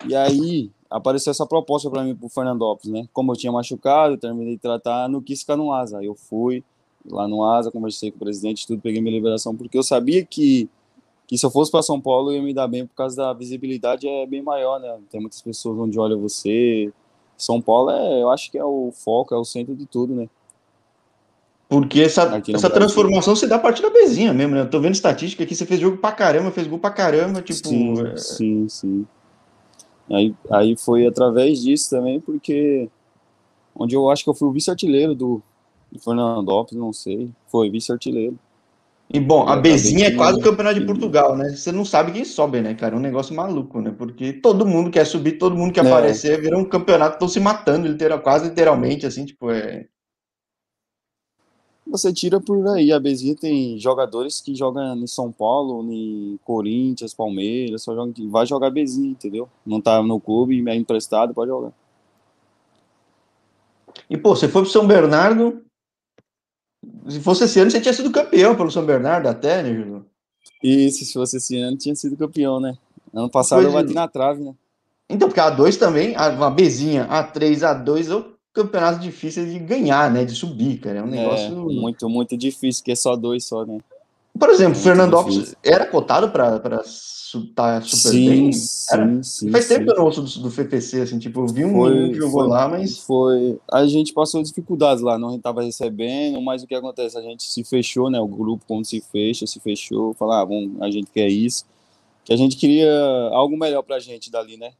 E 0.06 0.14
aí 0.14 0.70
apareceu 0.88 1.32
essa 1.32 1.44
proposta 1.44 1.90
para 1.90 2.04
mim 2.04 2.14
pro 2.14 2.28
Fernandópolis, 2.28 2.92
né? 2.92 3.08
Como 3.12 3.32
eu 3.32 3.36
tinha 3.36 3.50
machucado, 3.50 4.14
eu 4.14 4.18
terminei 4.18 4.54
de 4.54 4.60
tratar, 4.60 5.08
não 5.08 5.20
quis 5.20 5.40
ficar 5.40 5.56
no 5.56 5.72
Asa. 5.72 6.00
Eu 6.04 6.14
fui, 6.14 6.62
lá 7.08 7.26
no 7.26 7.44
ASA, 7.44 7.70
conversei 7.70 8.10
com 8.10 8.16
o 8.16 8.20
presidente, 8.20 8.66
tudo, 8.66 8.80
peguei 8.80 9.00
minha 9.00 9.14
liberação, 9.14 9.56
porque 9.56 9.78
eu 9.78 9.82
sabia 9.82 10.24
que, 10.24 10.68
que 11.26 11.38
se 11.38 11.44
eu 11.44 11.50
fosse 11.50 11.70
para 11.70 11.82
São 11.82 12.00
Paulo 12.00 12.30
eu 12.30 12.36
ia 12.36 12.42
me 12.42 12.54
dar 12.54 12.68
bem 12.68 12.86
por 12.86 12.94
causa 12.94 13.16
da 13.16 13.32
visibilidade 13.32 14.06
é 14.06 14.26
bem 14.26 14.42
maior, 14.42 14.78
né? 14.80 14.98
Tem 15.10 15.20
muitas 15.20 15.40
pessoas 15.40 15.78
onde 15.78 15.98
olha 15.98 16.16
você. 16.16 16.92
São 17.36 17.60
Paulo 17.60 17.90
é, 17.90 18.22
eu 18.22 18.30
acho 18.30 18.50
que 18.50 18.58
é 18.58 18.64
o 18.64 18.92
foco, 18.92 19.34
é 19.34 19.38
o 19.38 19.44
centro 19.44 19.74
de 19.74 19.86
tudo, 19.86 20.14
né? 20.14 20.28
Porque 21.68 22.00
essa, 22.00 22.42
essa 22.52 22.68
transformação 22.68 23.36
se 23.36 23.46
dá 23.46 23.54
a 23.54 23.60
partir 23.60 23.80
da 23.80 23.90
Bezinha 23.90 24.34
mesmo, 24.34 24.56
né? 24.56 24.62
Eu 24.62 24.68
tô 24.70 24.80
vendo 24.80 24.94
estatística 24.94 25.44
aqui, 25.44 25.54
você 25.54 25.64
fez 25.64 25.78
jogo 25.78 25.98
pra 25.98 26.10
caramba, 26.10 26.50
fez 26.50 26.66
gol 26.66 26.80
pra 26.80 26.90
caramba, 26.90 27.40
tipo. 27.40 27.68
Sim, 27.68 28.06
é... 28.06 28.16
sim, 28.16 28.68
sim. 28.68 29.06
Aí, 30.10 30.34
aí 30.50 30.76
foi 30.76 31.06
através 31.06 31.62
disso 31.62 31.88
também, 31.88 32.20
porque 32.20 32.90
onde 33.72 33.94
eu 33.94 34.10
acho 34.10 34.24
que 34.24 34.30
eu 34.30 34.34
fui 34.34 34.48
o 34.48 34.52
vice-artilheiro 34.52 35.14
do, 35.14 35.40
Fernandópolis, 35.98 36.80
não 36.80 36.92
sei. 36.92 37.30
Foi 37.48 37.70
vice-artilheiro. 37.70 38.38
E 39.12 39.18
bom, 39.18 39.48
a 39.48 39.56
Bezinha 39.56 40.06
é 40.06 40.14
quase 40.14 40.38
o 40.38 40.42
campeonato 40.42 40.78
de 40.78 40.86
Portugal, 40.86 41.36
né? 41.36 41.50
Você 41.50 41.72
não 41.72 41.84
sabe 41.84 42.12
quem 42.12 42.24
sobe, 42.24 42.60
né, 42.60 42.74
cara? 42.74 42.94
É 42.94 42.98
um 42.98 43.02
negócio 43.02 43.34
maluco, 43.34 43.80
né? 43.80 43.92
Porque 43.96 44.32
todo 44.32 44.64
mundo 44.64 44.88
quer 44.88 45.04
subir, 45.04 45.32
todo 45.32 45.56
mundo 45.56 45.72
quer 45.72 45.84
é. 45.84 45.88
aparecer, 45.88 46.40
vira 46.40 46.56
um 46.56 46.64
campeonato, 46.64 47.14
estão 47.14 47.26
se 47.26 47.40
matando, 47.40 47.88
literal, 47.88 48.20
quase 48.20 48.48
literalmente, 48.48 49.04
assim, 49.04 49.24
tipo, 49.24 49.50
é. 49.50 49.88
Você 51.88 52.12
tira 52.12 52.40
por 52.40 52.64
aí. 52.68 52.92
A 52.92 53.00
Bezinha 53.00 53.34
tem 53.34 53.76
jogadores 53.80 54.40
que 54.40 54.54
jogam 54.54 54.96
em 54.96 55.06
São 55.08 55.32
Paulo, 55.32 55.84
em 55.92 56.38
Corinthians, 56.44 57.12
Palmeiras, 57.12 57.82
só 57.82 57.92
joga, 57.96 58.12
vai 58.28 58.46
jogar 58.46 58.70
Bezinha, 58.70 59.10
entendeu? 59.10 59.48
Não 59.66 59.80
tá 59.80 60.00
no 60.00 60.20
clube, 60.20 60.62
é 60.68 60.76
emprestado, 60.76 61.34
pode 61.34 61.50
jogar. 61.50 61.72
E, 64.08 64.16
pô, 64.16 64.36
você 64.36 64.46
foi 64.48 64.62
pro 64.62 64.70
São 64.70 64.86
Bernardo, 64.86 65.64
se 67.08 67.20
fosse 67.20 67.44
esse 67.44 67.58
ano, 67.60 67.70
você 67.70 67.80
tinha 67.80 67.94
sido 67.94 68.10
campeão 68.10 68.54
pelo 68.54 68.70
São 68.70 68.84
Bernardo 68.84 69.28
até, 69.28 69.62
né, 69.62 69.74
Júlio? 69.74 70.06
Isso, 70.62 71.04
se 71.04 71.12
fosse 71.12 71.38
esse 71.38 71.56
ano, 71.56 71.76
tinha 71.76 71.94
sido 71.94 72.16
campeão, 72.16 72.60
né? 72.60 72.76
Ano 73.14 73.30
passado 73.30 73.62
eu 73.62 73.72
bati 73.72 73.92
na 73.94 74.06
trave, 74.06 74.42
né? 74.42 74.54
Então, 75.08 75.28
porque 75.28 75.40
a 75.40 75.50
A2 75.50 75.76
também, 75.76 76.14
uma 76.14 76.50
Bzinha, 76.50 77.08
A3, 77.08 77.58
A2 77.60 78.10
é 78.10 78.14
o 78.14 78.32
campeonato 78.52 79.00
difícil 79.00 79.44
de 79.46 79.58
ganhar, 79.58 80.10
né? 80.10 80.24
De 80.24 80.34
subir, 80.34 80.78
cara. 80.78 81.00
É 81.00 81.02
um 81.02 81.08
é, 81.08 81.10
negócio. 81.10 81.46
É, 81.46 81.74
muito, 81.74 82.08
muito 82.08 82.36
difícil, 82.36 82.84
que 82.84 82.92
é 82.92 82.94
só 82.94 83.16
dois 83.16 83.44
só, 83.44 83.64
né? 83.64 83.78
Por 84.40 84.48
exemplo, 84.48 84.78
é 84.80 84.82
Fernandópolis 84.82 85.54
era 85.62 85.84
cotado 85.84 86.30
para 86.30 86.58
tá 87.54 87.80
super 87.82 88.10
sim, 88.10 88.28
bem. 88.28 88.52
Sim, 88.52 89.22
sim, 89.22 89.50
Faz 89.50 89.68
tempo 89.68 89.84
que 89.84 89.90
eu 89.90 89.96
não 89.96 90.04
ouço 90.04 90.22
do, 90.22 90.40
do 90.40 90.50
FPC, 90.50 91.02
assim, 91.02 91.18
tipo, 91.18 91.40
eu 91.40 91.46
vi 91.46 91.64
um 91.64 91.74
foi, 91.74 92.08
que 92.08 92.14
jogou 92.14 92.40
foi, 92.40 92.48
lá, 92.48 92.66
mas. 92.66 92.98
Foi. 92.98 93.60
A 93.70 93.86
gente 93.86 94.14
passou 94.14 94.42
dificuldades 94.42 95.02
lá, 95.02 95.18
não 95.18 95.36
estava 95.36 95.62
recebendo, 95.62 96.40
mas 96.40 96.62
o 96.62 96.66
que 96.66 96.74
acontece? 96.74 97.18
A 97.18 97.22
gente 97.22 97.44
se 97.44 97.62
fechou, 97.62 98.10
né? 98.10 98.18
O 98.18 98.26
grupo, 98.26 98.64
quando 98.66 98.86
se 98.86 99.00
fecha, 99.00 99.46
se 99.46 99.60
fechou, 99.60 100.14
falar, 100.14 100.40
ah, 100.40 100.46
bom, 100.46 100.70
a 100.80 100.90
gente 100.90 101.10
quer 101.10 101.28
isso. 101.28 101.66
Que 102.24 102.32
a 102.32 102.36
gente 102.36 102.56
queria 102.56 102.90
algo 103.32 103.56
melhor 103.58 103.82
pra 103.82 104.00
gente 104.00 104.30
dali, 104.30 104.56
né? 104.56 104.72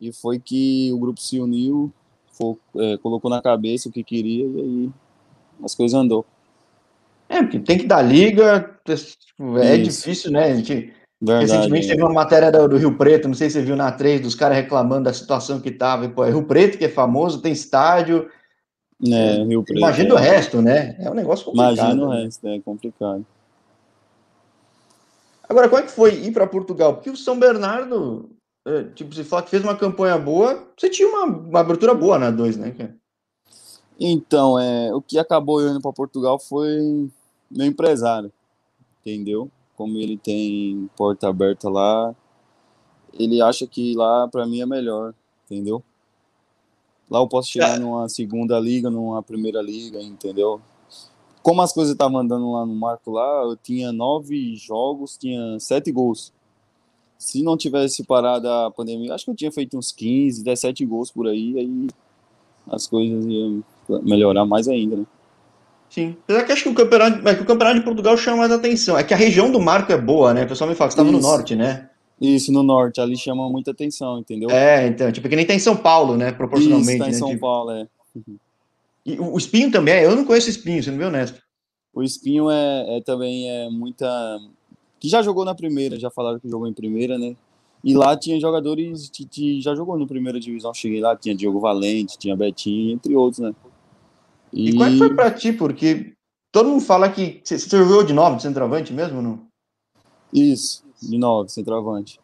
E 0.00 0.12
foi 0.12 0.40
que 0.40 0.90
o 0.92 0.98
grupo 0.98 1.20
se 1.20 1.38
uniu, 1.38 1.92
foi, 2.32 2.56
é, 2.76 2.96
colocou 2.98 3.30
na 3.30 3.40
cabeça 3.40 3.88
o 3.88 3.92
que 3.92 4.02
queria 4.02 4.44
e 4.44 4.60
aí 4.60 4.90
as 5.62 5.74
coisas 5.74 5.98
andou. 5.98 6.26
É, 7.30 7.42
porque 7.42 7.60
tem 7.60 7.78
que 7.78 7.86
dar 7.86 8.02
liga, 8.02 8.76
tipo, 8.84 9.56
é 9.58 9.76
Isso. 9.76 10.00
difícil, 10.00 10.32
né? 10.32 10.46
A 10.46 10.56
gente 10.56 10.92
Verdade, 11.22 11.52
Recentemente 11.52 11.86
teve 11.86 12.02
uma 12.02 12.14
matéria 12.14 12.50
do, 12.50 12.66
do, 12.66 12.78
Rio 12.78 12.96
Preto, 12.96 13.28
não 13.28 13.34
sei 13.34 13.50
se 13.50 13.58
você 13.58 13.62
viu 13.62 13.76
na 13.76 13.92
3, 13.92 14.22
dos 14.22 14.34
caras 14.34 14.56
reclamando 14.56 15.04
da 15.04 15.12
situação 15.12 15.60
que 15.60 15.70
tava. 15.70 16.08
pô, 16.08 16.24
é 16.24 16.30
Rio 16.30 16.44
Preto, 16.44 16.78
que 16.78 16.84
é 16.86 16.88
famoso, 16.88 17.42
tem 17.42 17.52
estádio. 17.52 18.30
É, 19.06 19.44
Rio 19.44 19.62
Preto. 19.62 19.76
Imagina 19.76 20.08
é. 20.08 20.12
o 20.14 20.16
resto, 20.16 20.62
né? 20.62 20.96
É 20.98 21.10
um 21.10 21.14
negócio 21.14 21.44
complicado. 21.44 21.74
Imagina 21.74 22.06
o 22.06 22.10
né? 22.10 22.22
resto, 22.24 22.48
é 22.48 22.60
complicado. 22.60 23.26
Agora, 25.46 25.68
como 25.68 25.82
é 25.82 25.84
que 25.84 25.92
foi 25.92 26.14
ir 26.14 26.32
para 26.32 26.46
Portugal? 26.46 26.94
Porque 26.94 27.10
o 27.10 27.16
São 27.16 27.38
Bernardo, 27.38 28.30
é, 28.66 28.84
tipo, 28.94 29.14
você 29.14 29.22
fala 29.22 29.42
que 29.42 29.50
fez 29.50 29.62
uma 29.62 29.76
campanha 29.76 30.16
boa, 30.16 30.68
você 30.74 30.88
tinha 30.88 31.06
uma, 31.06 31.26
uma 31.26 31.60
abertura 31.60 31.92
boa 31.92 32.18
na 32.18 32.30
2, 32.30 32.56
né? 32.56 32.74
Então, 33.98 34.58
é, 34.58 34.94
o 34.94 35.02
que 35.02 35.18
acabou 35.18 35.60
indo 35.60 35.82
para 35.82 35.92
Portugal 35.92 36.38
foi 36.38 37.10
meu 37.50 37.66
empresário, 37.66 38.32
entendeu? 39.00 39.50
como 39.80 39.96
ele 39.96 40.18
tem 40.18 40.90
porta 40.94 41.26
aberta 41.26 41.70
lá, 41.70 42.14
ele 43.18 43.40
acha 43.40 43.66
que 43.66 43.94
lá 43.94 44.28
para 44.28 44.46
mim 44.46 44.60
é 44.60 44.66
melhor, 44.66 45.14
entendeu? 45.46 45.82
Lá 47.08 47.18
eu 47.20 47.26
posso 47.26 47.48
chegar 47.48 47.76
é. 47.76 47.78
numa 47.78 48.06
segunda 48.06 48.60
liga, 48.60 48.90
numa 48.90 49.22
primeira 49.22 49.62
liga, 49.62 49.98
entendeu? 50.02 50.60
Como 51.42 51.62
as 51.62 51.72
coisas 51.72 51.92
estavam 51.92 52.18
andando 52.18 52.52
lá 52.52 52.66
no 52.66 52.74
Marco 52.74 53.10
lá, 53.10 53.42
eu 53.42 53.56
tinha 53.56 53.90
nove 53.90 54.54
jogos, 54.54 55.16
tinha 55.16 55.58
sete 55.58 55.90
gols. 55.90 56.30
Se 57.16 57.42
não 57.42 57.56
tivesse 57.56 58.04
parado 58.04 58.50
a 58.50 58.70
pandemia, 58.70 59.14
acho 59.14 59.24
que 59.24 59.30
eu 59.30 59.36
tinha 59.36 59.50
feito 59.50 59.78
uns 59.78 59.92
15, 59.92 60.44
17 60.44 60.84
gols 60.84 61.10
por 61.10 61.26
aí, 61.26 61.58
aí 61.58 61.88
as 62.70 62.86
coisas 62.86 63.24
iam 63.24 63.64
melhorar 64.02 64.44
mais 64.44 64.68
ainda, 64.68 64.96
né? 64.96 65.06
Sim. 65.90 66.16
Apesar 66.22 66.44
que 66.44 66.52
acho 66.52 66.62
que 66.62 66.68
o 66.68 66.74
campeonato, 66.74 67.28
é 67.28 67.34
que 67.34 67.42
o 67.42 67.44
campeonato 67.44 67.80
de 67.80 67.84
Portugal 67.84 68.16
chama 68.16 68.38
mais 68.38 68.52
atenção. 68.52 68.96
É 68.96 69.02
que 69.02 69.12
a 69.12 69.16
região 69.16 69.50
do 69.50 69.60
Marco 69.60 69.92
é 69.92 69.98
boa, 69.98 70.32
né? 70.32 70.44
O 70.44 70.48
pessoal 70.48 70.70
me 70.70 70.76
fala 70.76 70.88
que 70.88 70.92
estava 70.92 71.10
no 71.10 71.20
norte, 71.20 71.56
né? 71.56 71.90
Isso, 72.20 72.52
no 72.52 72.62
norte, 72.62 73.00
ali 73.00 73.16
chama 73.16 73.48
muita 73.48 73.72
atenção, 73.72 74.18
entendeu? 74.20 74.50
É, 74.50 74.86
então, 74.86 75.10
tipo, 75.10 75.28
que 75.28 75.34
nem 75.34 75.46
tem 75.46 75.56
em 75.56 75.60
São 75.60 75.76
Paulo, 75.76 76.16
né? 76.16 76.30
Proporcionalmente. 76.30 76.92
Isso, 76.92 76.98
tá 76.98 77.08
em 77.08 77.12
né? 77.12 77.18
São 77.18 77.28
tipo... 77.28 77.40
Paulo, 77.40 77.72
é. 77.72 77.86
E 79.04 79.18
o 79.18 79.36
Espinho 79.36 79.70
também 79.70 79.94
é, 79.94 80.04
eu 80.04 80.14
não 80.14 80.24
conheço 80.24 80.48
Espinho, 80.48 80.82
não 80.92 80.98
viu, 80.98 81.10
Néstor? 81.10 81.40
O 81.92 82.02
Espinho 82.02 82.50
é, 82.50 82.98
é, 82.98 83.00
também 83.00 83.50
é 83.50 83.68
muita. 83.68 84.06
Que 85.00 85.08
já 85.08 85.22
jogou 85.22 85.44
na 85.44 85.54
primeira, 85.54 85.98
já 85.98 86.10
falaram 86.10 86.38
que 86.38 86.48
jogou 86.48 86.68
em 86.68 86.72
primeira, 86.72 87.18
né? 87.18 87.34
E 87.82 87.94
lá 87.94 88.16
tinha 88.16 88.38
jogadores 88.38 89.10
que, 89.10 89.24
que 89.24 89.60
já 89.60 89.74
jogou 89.74 89.98
na 89.98 90.06
primeira 90.06 90.38
divisão. 90.38 90.72
Cheguei 90.74 91.00
lá, 91.00 91.16
tinha 91.16 91.34
Diogo 91.34 91.58
Valente, 91.58 92.18
tinha 92.18 92.36
Betinho, 92.36 92.92
entre 92.92 93.16
outros, 93.16 93.40
né? 93.40 93.52
E, 94.52 94.70
e 94.70 94.72
como 94.72 94.84
é 94.84 94.90
que 94.90 94.98
foi 94.98 95.14
pra 95.14 95.30
ti? 95.30 95.52
Porque 95.52 96.12
todo 96.52 96.68
mundo 96.68 96.80
fala 96.82 97.08
que. 97.08 97.40
Você, 97.44 97.58
jogou 97.58 98.02
de 98.02 98.12
nove, 98.12 98.36
de 98.36 98.42
centroavante 98.42 98.92
mesmo, 98.92 99.22
não? 99.22 99.40
Isso, 100.32 100.84
de 101.02 101.18
nove, 101.18 101.50
centroavante. 101.50 102.20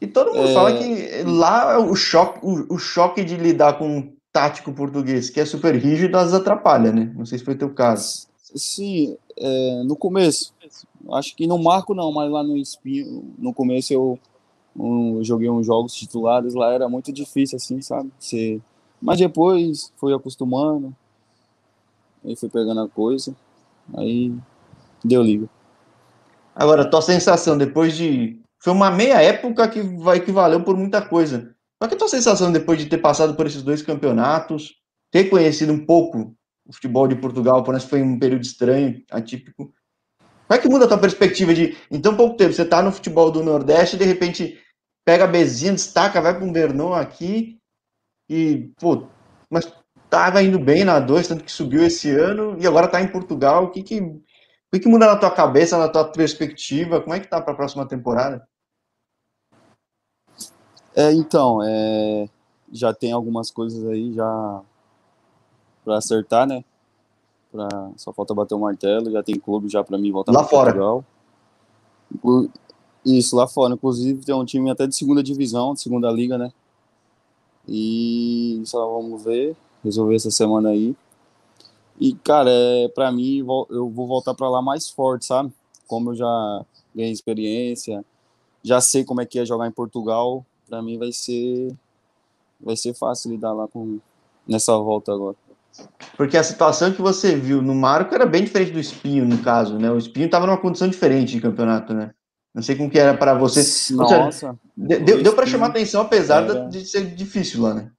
E 0.00 0.06
todo 0.06 0.32
mundo 0.32 0.48
é... 0.48 0.54
fala 0.54 0.78
que 0.78 1.22
lá 1.24 1.78
o 1.78 1.94
choque, 1.94 2.40
o, 2.42 2.74
o, 2.74 2.78
choque 2.78 3.22
de 3.22 3.36
lidar 3.36 3.78
com 3.78 3.98
um 3.98 4.12
tático 4.32 4.72
português, 4.72 5.28
que 5.28 5.40
é 5.40 5.44
super 5.44 5.74
rígido, 5.74 6.16
às 6.16 6.32
atrapalha, 6.32 6.92
né? 6.92 7.12
Não 7.16 7.26
sei 7.26 7.38
se 7.38 7.44
foi 7.44 7.54
teu 7.54 7.70
caso. 7.70 8.28
Sim, 8.54 9.16
é, 9.36 9.82
no 9.84 9.96
começo. 9.96 10.54
Acho 11.12 11.36
que 11.36 11.46
no 11.46 11.58
Marco 11.58 11.94
não, 11.94 12.12
mas 12.12 12.30
lá 12.30 12.42
no 12.42 12.56
Espinho, 12.56 13.24
no 13.38 13.52
começo 13.52 13.92
eu, 13.92 14.18
eu 14.78 15.20
joguei 15.22 15.50
uns 15.50 15.66
jogos 15.66 15.94
titulares, 15.94 16.54
lá 16.54 16.72
era 16.72 16.88
muito 16.88 17.12
difícil, 17.12 17.56
assim, 17.56 17.80
sabe? 17.82 18.10
Você... 18.18 18.60
Mas 19.00 19.18
depois 19.18 19.92
foi 19.96 20.12
acostumando, 20.12 20.94
aí 22.24 22.36
foi 22.36 22.48
pegando 22.48 22.80
a 22.80 22.88
coisa, 22.88 23.34
aí 23.96 24.34
deu 25.04 25.22
liga. 25.22 25.48
Agora, 26.54 26.88
tua 26.88 27.02
sensação 27.02 27.56
depois 27.56 27.96
de. 27.96 28.40
Foi 28.58 28.72
uma 28.72 28.90
meia 28.90 29.22
época 29.22 29.68
que 29.68 29.80
vai 29.80 30.20
que 30.20 30.30
valeu 30.30 30.62
por 30.62 30.76
muita 30.76 31.00
coisa. 31.00 31.54
Qual 31.78 31.88
que 31.88 31.94
é 31.94 31.96
a 31.96 31.98
tua 31.98 32.08
sensação 32.08 32.52
depois 32.52 32.78
de 32.78 32.86
ter 32.86 32.98
passado 32.98 33.34
por 33.34 33.46
esses 33.46 33.62
dois 33.62 33.80
campeonatos, 33.80 34.74
ter 35.10 35.30
conhecido 35.30 35.72
um 35.72 35.86
pouco 35.86 36.34
o 36.66 36.72
futebol 36.72 37.08
de 37.08 37.16
Portugal, 37.16 37.64
por 37.64 37.74
isso 37.74 37.88
foi 37.88 38.02
um 38.02 38.18
período 38.18 38.42
estranho, 38.42 39.02
atípico. 39.10 39.72
Como 40.46 40.58
é 40.58 40.58
que 40.58 40.68
muda 40.68 40.84
a 40.84 40.88
tua 40.88 40.98
perspectiva 40.98 41.54
de, 41.54 41.76
em 41.90 42.00
tão 42.00 42.16
pouco 42.16 42.36
tempo, 42.36 42.52
você 42.52 42.64
tá 42.64 42.82
no 42.82 42.92
futebol 42.92 43.30
do 43.30 43.42
Nordeste 43.42 43.96
de 43.96 44.04
repente 44.04 44.58
pega 45.04 45.24
a 45.24 45.28
bezinha, 45.28 45.72
destaca, 45.72 46.20
vai 46.20 46.36
para 46.36 46.44
um 46.44 46.94
aqui 46.94 47.58
e, 48.28 48.70
pô, 48.78 49.08
mas 49.48 49.72
tava 50.10 50.42
indo 50.42 50.58
bem 50.58 50.84
na 50.84 50.98
2, 50.98 51.28
tanto 51.28 51.44
que 51.44 51.52
subiu 51.52 51.84
esse 51.84 52.10
ano 52.10 52.56
e 52.58 52.66
agora 52.66 52.88
tá 52.88 53.00
em 53.00 53.10
Portugal. 53.10 53.64
O 53.64 53.70
que 53.70 53.82
que, 53.82 54.00
o 54.00 54.20
que, 54.72 54.80
que 54.80 54.88
muda 54.88 55.06
na 55.06 55.16
tua 55.16 55.30
cabeça, 55.30 55.78
na 55.78 55.88
tua 55.88 56.04
perspectiva? 56.04 57.00
Como 57.00 57.14
é 57.14 57.20
que 57.20 57.28
tá 57.28 57.40
para 57.40 57.52
a 57.52 57.56
próxima 57.56 57.86
temporada? 57.86 58.46
É, 60.94 61.12
então, 61.12 61.60
é, 61.62 62.28
já 62.72 62.92
tem 62.92 63.12
algumas 63.12 63.50
coisas 63.50 63.86
aí 63.86 64.12
já 64.12 64.60
para 65.84 65.96
acertar, 65.96 66.46
né? 66.46 66.64
Pra, 67.52 67.68
só 67.96 68.12
falta 68.12 68.34
bater 68.34 68.54
o 68.54 68.60
martelo, 68.60 69.10
já 69.10 69.22
tem 69.22 69.38
clube 69.38 69.68
já 69.68 69.82
para 69.82 69.96
mim 69.96 70.10
voltar 70.10 70.32
lá 70.32 70.44
fora. 70.44 70.72
Portugal. 70.72 71.04
Isso, 73.04 73.36
lá 73.36 73.46
fora. 73.46 73.74
Inclusive 73.74 74.24
tem 74.24 74.34
um 74.34 74.44
time 74.44 74.70
até 74.70 74.86
de 74.86 74.94
segunda 74.94 75.22
divisão, 75.22 75.74
de 75.74 75.80
segunda 75.80 76.10
liga, 76.10 76.36
né? 76.36 76.52
E 77.68 78.62
só 78.66 78.84
vamos 78.94 79.22
ver, 79.22 79.56
resolver 79.82 80.14
essa 80.14 80.30
semana 80.30 80.70
aí. 80.70 80.94
E, 81.98 82.14
cara, 82.14 82.50
é, 82.50 82.88
pra 82.88 83.12
mim, 83.12 83.38
eu 83.38 83.90
vou 83.90 84.06
voltar 84.06 84.34
para 84.34 84.48
lá 84.48 84.62
mais 84.62 84.88
forte, 84.88 85.26
sabe? 85.26 85.52
Como 85.86 86.10
eu 86.10 86.14
já 86.14 86.64
ganhei 86.94 87.12
experiência, 87.12 88.04
já 88.62 88.80
sei 88.80 89.04
como 89.04 89.20
é 89.20 89.26
que 89.26 89.38
é 89.38 89.44
jogar 89.44 89.66
em 89.66 89.72
Portugal, 89.72 90.44
para 90.68 90.82
mim 90.82 90.98
vai 90.98 91.12
ser 91.12 91.74
vai 92.60 92.76
ser 92.76 92.94
fácil 92.94 93.30
lidar 93.30 93.52
lá 93.52 93.66
com 93.66 93.98
nessa 94.46 94.76
volta 94.76 95.12
agora. 95.12 95.36
Porque 96.16 96.36
a 96.36 96.42
situação 96.42 96.92
que 96.92 97.00
você 97.00 97.36
viu 97.36 97.62
no 97.62 97.74
Marco 97.74 98.14
era 98.14 98.26
bem 98.26 98.44
diferente 98.44 98.72
do 98.72 98.80
Espinho, 98.80 99.26
no 99.26 99.38
caso, 99.38 99.78
né? 99.78 99.90
O 99.90 99.96
Espinho 99.96 100.26
estava 100.26 100.46
numa 100.46 100.58
condição 100.58 100.88
diferente 100.88 101.32
de 101.32 101.40
campeonato, 101.40 101.94
né? 101.94 102.10
Não 102.54 102.62
sei 102.62 102.76
como 102.76 102.90
que 102.90 102.98
era 102.98 103.16
para 103.16 103.32
você. 103.34 103.94
Nossa. 103.94 104.32
Seja, 104.32 104.58
deu, 104.76 105.22
deu 105.22 105.34
para 105.34 105.46
chamar 105.46 105.68
atenção, 105.68 106.02
apesar 106.02 106.42
era... 106.42 106.68
de 106.68 106.84
ser 106.84 107.14
difícil 107.14 107.62
lá, 107.62 107.74
né? 107.74 107.90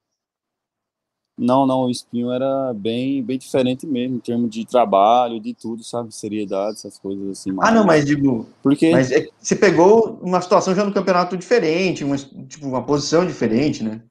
Não, 1.43 1.65
não, 1.65 1.86
o 1.86 1.89
Espinho 1.89 2.31
era 2.31 2.71
bem, 2.71 3.24
bem 3.24 3.36
diferente 3.36 3.88
mesmo, 3.88 4.17
em 4.17 4.19
termos 4.19 4.48
de 4.51 4.63
trabalho, 4.63 5.39
de 5.39 5.55
tudo, 5.55 5.83
sabe? 5.83 6.13
Seriedade, 6.13 6.77
essas 6.77 7.00
coisas 7.00 7.29
assim. 7.31 7.50
Ah, 7.60 7.71
não, 7.71 7.83
mas 7.83 8.05
digo. 8.05 8.48
Porque... 8.62 8.91
Mas 8.91 9.12
é 9.12 9.27
você 9.39 9.55
pegou 9.55 10.19
uma 10.21 10.39
situação 10.39 10.75
já 10.75 10.86
no 10.86 10.93
campeonato 10.93 11.36
diferente, 11.36 12.03
uma, 12.03 12.15
tipo, 12.15 12.67
uma 12.67 12.83
posição 12.83 13.25
diferente, 13.25 13.83
né? 13.83 14.03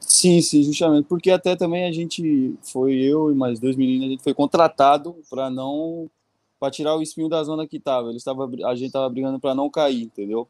Sim, 0.00 0.40
sim, 0.40 0.64
justamente. 0.64 1.06
Porque 1.06 1.30
até 1.30 1.54
também 1.54 1.86
a 1.86 1.92
gente, 1.92 2.56
foi 2.60 2.96
eu 2.96 3.30
e 3.30 3.34
mais 3.36 3.60
dois 3.60 3.76
meninos, 3.76 4.08
a 4.08 4.10
gente 4.10 4.24
foi 4.24 4.34
contratado 4.34 5.14
para 5.30 5.48
não. 5.48 6.10
para 6.58 6.72
tirar 6.72 6.96
o 6.96 7.02
espinho 7.02 7.28
da 7.28 7.44
zona 7.44 7.68
que 7.68 7.78
tava. 7.78 8.10
Eles 8.10 8.24
tava, 8.24 8.50
a 8.64 8.74
gente 8.74 8.90
tava 8.90 9.08
brigando 9.08 9.38
para 9.38 9.54
não 9.54 9.70
cair, 9.70 10.02
entendeu? 10.02 10.48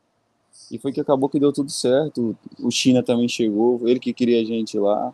E 0.70 0.78
foi 0.78 0.90
que 0.90 1.02
acabou 1.02 1.28
que 1.28 1.38
deu 1.38 1.52
tudo 1.52 1.70
certo. 1.70 2.34
O 2.60 2.70
China 2.70 3.02
também 3.02 3.28
chegou, 3.28 3.86
ele 3.86 4.00
que 4.00 4.14
queria 4.14 4.40
a 4.40 4.44
gente 4.44 4.78
lá. 4.78 5.12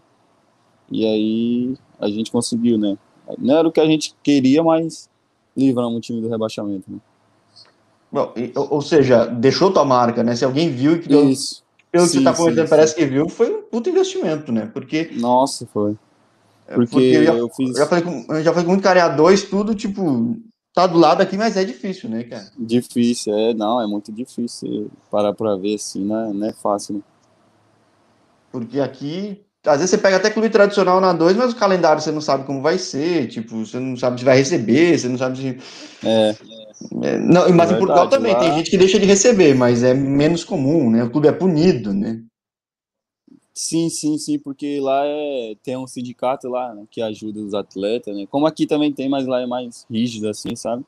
E 0.92 1.06
aí 1.06 1.75
a 1.99 2.08
gente 2.08 2.30
conseguiu, 2.30 2.78
né? 2.78 2.96
Não 3.38 3.56
era 3.56 3.66
o 3.66 3.72
que 3.72 3.80
a 3.80 3.87
gente 3.87 4.14
queria, 4.22 4.62
mas 4.62 5.08
livramos 5.56 5.96
o 5.99 6.00
time 6.00 6.20
do 6.20 6.28
rebaixamento, 6.28 6.90
né? 6.90 6.99
Bom, 8.11 8.32
ou 8.54 8.82
seja, 8.82 9.25
deixou 9.25 9.72
tua 9.72 9.84
marca, 9.84 10.22
né? 10.22 10.37
Se 10.37 10.44
alguém 10.44 10.68
viu 10.68 11.00
que 11.00 11.08
deu, 11.08 11.30
Isso 11.30 11.62
pelo 11.92 12.06
que 12.06 12.12
você 12.12 12.25
tá 12.25 12.32
comentando, 12.32 12.68
parece 12.68 12.94
que 12.94 13.04
viu, 13.04 13.28
foi 13.28 13.54
um 13.54 13.62
puto 13.62 13.90
investimento, 13.90 14.50
né? 14.50 14.64
Porque. 14.72 15.11
Nossa, 15.14 15.66
foi. 15.66 15.94
É, 16.66 16.75
porque, 16.75 16.90
porque 16.90 17.04
eu, 17.04 17.25
já, 17.25 17.34
eu 17.34 17.49
fiz. 17.50 17.76
Já 17.76 17.87
falei, 17.87 18.02
com, 18.02 18.42
já 18.42 18.50
falei 18.50 18.64
com 18.64 18.70
muito 18.70 18.82
cara, 18.82 19.08
dois, 19.11 19.44
tudo, 19.44 19.75
tipo, 19.75 20.38
tá 20.72 20.87
do 20.87 20.99
lado 20.99 21.20
aqui, 21.20 21.37
mas 21.37 21.54
é 21.58 21.64
difícil, 21.64 22.08
né, 22.08 22.25
cara? 22.25 22.50
Difícil, 22.58 23.34
é, 23.34 23.52
não, 23.52 23.78
é 23.78 23.87
muito 23.87 24.11
difícil 24.11 24.90
parar 25.11 25.34
pra 25.34 25.54
ver 25.56 25.75
assim, 25.75 26.02
não 26.02 26.18
é, 26.18 26.32
não 26.32 26.46
é 26.46 26.52
fácil, 26.54 26.94
né? 26.94 27.02
Porque 28.50 28.80
aqui, 28.80 29.42
às 29.64 29.76
vezes 29.76 29.90
você 29.90 29.99
pega 29.99 30.16
até 30.16 30.28
clube 30.28 30.50
tradicional 30.50 31.00
na 31.00 31.12
2, 31.12 31.37
mas 31.37 31.52
o 31.52 31.57
calendário 31.57 32.02
você 32.02 32.11
não 32.11 32.21
sabe 32.21 32.45
como 32.45 32.61
vai 32.61 32.78
ser, 32.78 33.28
tipo, 33.28 33.64
você 33.64 33.78
não 33.78 33.97
sabe 33.97 34.19
se 34.19 34.25
vai 34.25 34.37
receber, 34.37 34.99
você 34.99 35.09
não 35.09 35.19
sabe 35.19 35.38
se. 35.38 35.59
É. 36.04 36.37
É, 37.00 37.16
não, 37.19 37.49
mas 37.50 37.71
é 37.71 37.75
em 37.75 37.78
Portugal 37.78 38.09
também 38.09 38.33
lá... 38.33 38.40
tem 38.40 38.54
gente 38.54 38.71
que 38.71 38.76
deixa 38.76 38.99
de 38.99 39.07
receber, 39.07 39.54
mas 39.54 39.85
é 39.85 39.95
menos 39.95 40.42
comum, 40.42 40.90
né? 40.90 41.04
O 41.04 41.11
clube 41.11 41.28
é 41.28 41.33
punido, 41.33 41.95
né? 41.95 42.21
Sim, 43.54 43.88
sim, 43.88 44.19
sim, 44.19 44.38
porque 44.38 44.81
lá 44.81 45.04
é, 45.04 45.54
tem 45.62 45.76
um 45.76 45.87
sindicato 45.87 46.49
lá 46.49 46.75
né, 46.75 46.85
que 46.90 47.00
ajuda 47.00 47.38
os 47.38 47.54
atletas, 47.54 48.16
né? 48.16 48.26
Como 48.28 48.47
aqui 48.47 48.66
também 48.66 48.92
tem, 48.92 49.09
mas 49.09 49.26
lá 49.26 49.40
é 49.40 49.47
mais 49.47 49.87
rígido, 49.88 50.28
assim, 50.28 50.57
sabe? 50.57 50.85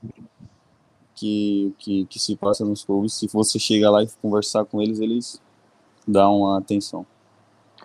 Que, 1.14 1.72
que, 1.78 2.06
que 2.06 2.18
se 2.18 2.34
passa 2.34 2.64
nos 2.64 2.82
clubes. 2.82 3.14
Se 3.14 3.28
você 3.28 3.58
chegar 3.58 3.90
lá 3.90 4.02
e 4.02 4.08
conversar 4.20 4.64
com 4.64 4.82
eles, 4.82 4.98
eles 4.98 5.40
dão 6.08 6.40
uma 6.40 6.58
atenção. 6.58 7.06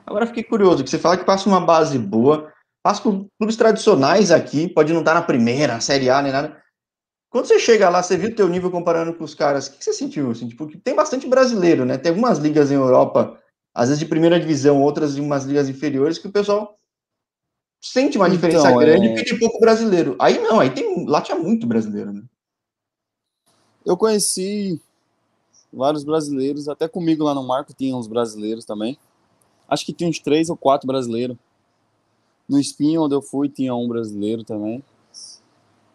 Agora 0.09 0.27
fiquei 0.27 0.43
curioso, 0.43 0.83
que 0.83 0.89
você 0.89 0.97
fala 0.97 1.17
que 1.17 1.23
passa 1.23 1.47
uma 1.47 1.61
base 1.61 1.97
boa, 1.97 2.51
passa 2.83 3.01
com 3.01 3.27
clubes 3.37 3.55
tradicionais 3.55 4.31
aqui, 4.31 4.67
pode 4.67 4.91
não 4.91 5.01
estar 5.01 5.13
na 5.13 5.21
primeira, 5.21 5.73
na 5.73 5.79
Série 5.79 6.09
A, 6.09 6.21
nem 6.21 6.31
nada 6.31 6.59
quando 7.29 7.45
você 7.45 7.59
chega 7.59 7.89
lá, 7.89 8.01
você 8.01 8.17
viu 8.17 8.29
o 8.29 8.35
teu 8.35 8.47
nível 8.47 8.71
comparando 8.71 9.13
com 9.13 9.23
os 9.23 9.35
caras, 9.35 9.67
o 9.67 9.77
que 9.77 9.83
você 9.83 9.93
sentiu? 9.93 10.31
Assim, 10.31 10.47
tipo, 10.47 10.67
tem 10.79 10.95
bastante 10.95 11.27
brasileiro, 11.27 11.85
né? 11.85 11.97
Tem 11.97 12.09
algumas 12.09 12.39
ligas 12.39 12.71
em 12.71 12.75
Europa, 12.75 13.39
às 13.73 13.89
vezes 13.89 13.99
de 13.99 14.07
primeira 14.07 14.39
divisão, 14.39 14.81
outras 14.81 15.13
de 15.13 15.21
umas 15.21 15.45
ligas 15.45 15.69
inferiores, 15.69 16.17
que 16.17 16.27
o 16.27 16.31
pessoal 16.31 16.75
sente 17.79 18.17
uma 18.17 18.29
diferença 18.29 18.67
então, 18.67 18.79
grande 18.79 19.07
é... 19.07 19.09
porque 19.09 19.29
tem 19.29 19.39
pouco 19.39 19.59
brasileiro. 19.59 20.15
Aí 20.19 20.39
não, 20.39 20.59
aí 20.59 20.71
tem, 20.71 21.05
lá 21.05 21.21
tinha 21.21 21.37
muito 21.37 21.67
brasileiro, 21.67 22.11
né? 22.11 22.23
Eu 23.85 23.95
conheci 23.95 24.81
vários 25.71 26.03
brasileiros, 26.03 26.67
até 26.67 26.87
comigo 26.87 27.23
lá 27.23 27.35
no 27.35 27.47
Marco 27.47 27.75
tinha 27.75 27.95
uns 27.95 28.07
brasileiros 28.07 28.65
também. 28.65 28.97
Acho 29.69 29.85
que 29.85 29.93
tinha 29.93 30.09
uns 30.09 30.19
três 30.19 30.49
ou 30.49 30.57
quatro 30.57 30.87
brasileiros. 30.87 31.37
No 32.47 32.59
Espinho, 32.59 33.03
onde 33.03 33.13
eu 33.13 33.21
fui, 33.21 33.47
tinha 33.47 33.75
um 33.75 33.87
brasileiro 33.87 34.43
também. 34.43 34.83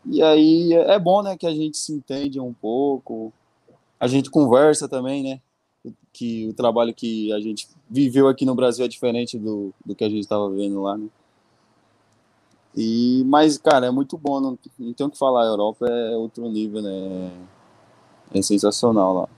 E 0.07 0.23
aí 0.23 0.73
é 0.73 0.99
bom, 0.99 1.23
né, 1.23 1.37
que 1.37 1.47
a 1.47 1.55
gente 1.55 1.79
se 1.79 1.93
entende 1.93 2.39
um 2.39 2.53
pouco, 2.53 3.33
a 3.99 4.07
gente 4.07 4.31
conversa 4.31 4.87
também, 4.87 5.23
né, 5.23 5.41
que 6.13 6.47
o 6.49 6.53
trabalho 6.53 6.95
que 6.95 7.33
a 7.33 7.41
gente 7.41 7.67
viveu 7.89 8.29
aqui 8.29 8.45
no 8.45 8.55
Brasil 8.55 8.85
é 8.85 8.89
diferente 8.89 9.39
do, 9.39 9.73
do 9.85 9.95
que 9.95 10.05
a 10.05 10.09
gente 10.09 10.21
estava 10.21 10.49
vendo 10.51 10.83
lá, 10.83 10.99
né. 10.99 11.09
E, 12.77 13.23
mas, 13.27 13.57
cara, 13.57 13.87
é 13.87 13.91
muito 13.91 14.19
bom, 14.19 14.41
não, 14.41 14.59
não 14.79 14.93
tenho 14.93 15.09
o 15.09 15.11
que 15.11 15.19
falar, 15.19 15.45
a 15.45 15.47
Europa 15.47 15.87
é 15.87 16.17
outro 16.17 16.51
nível, 16.51 16.83
né, 16.83 17.33
é 18.35 18.43
sensacional 18.43 19.15
lá. 19.15 19.29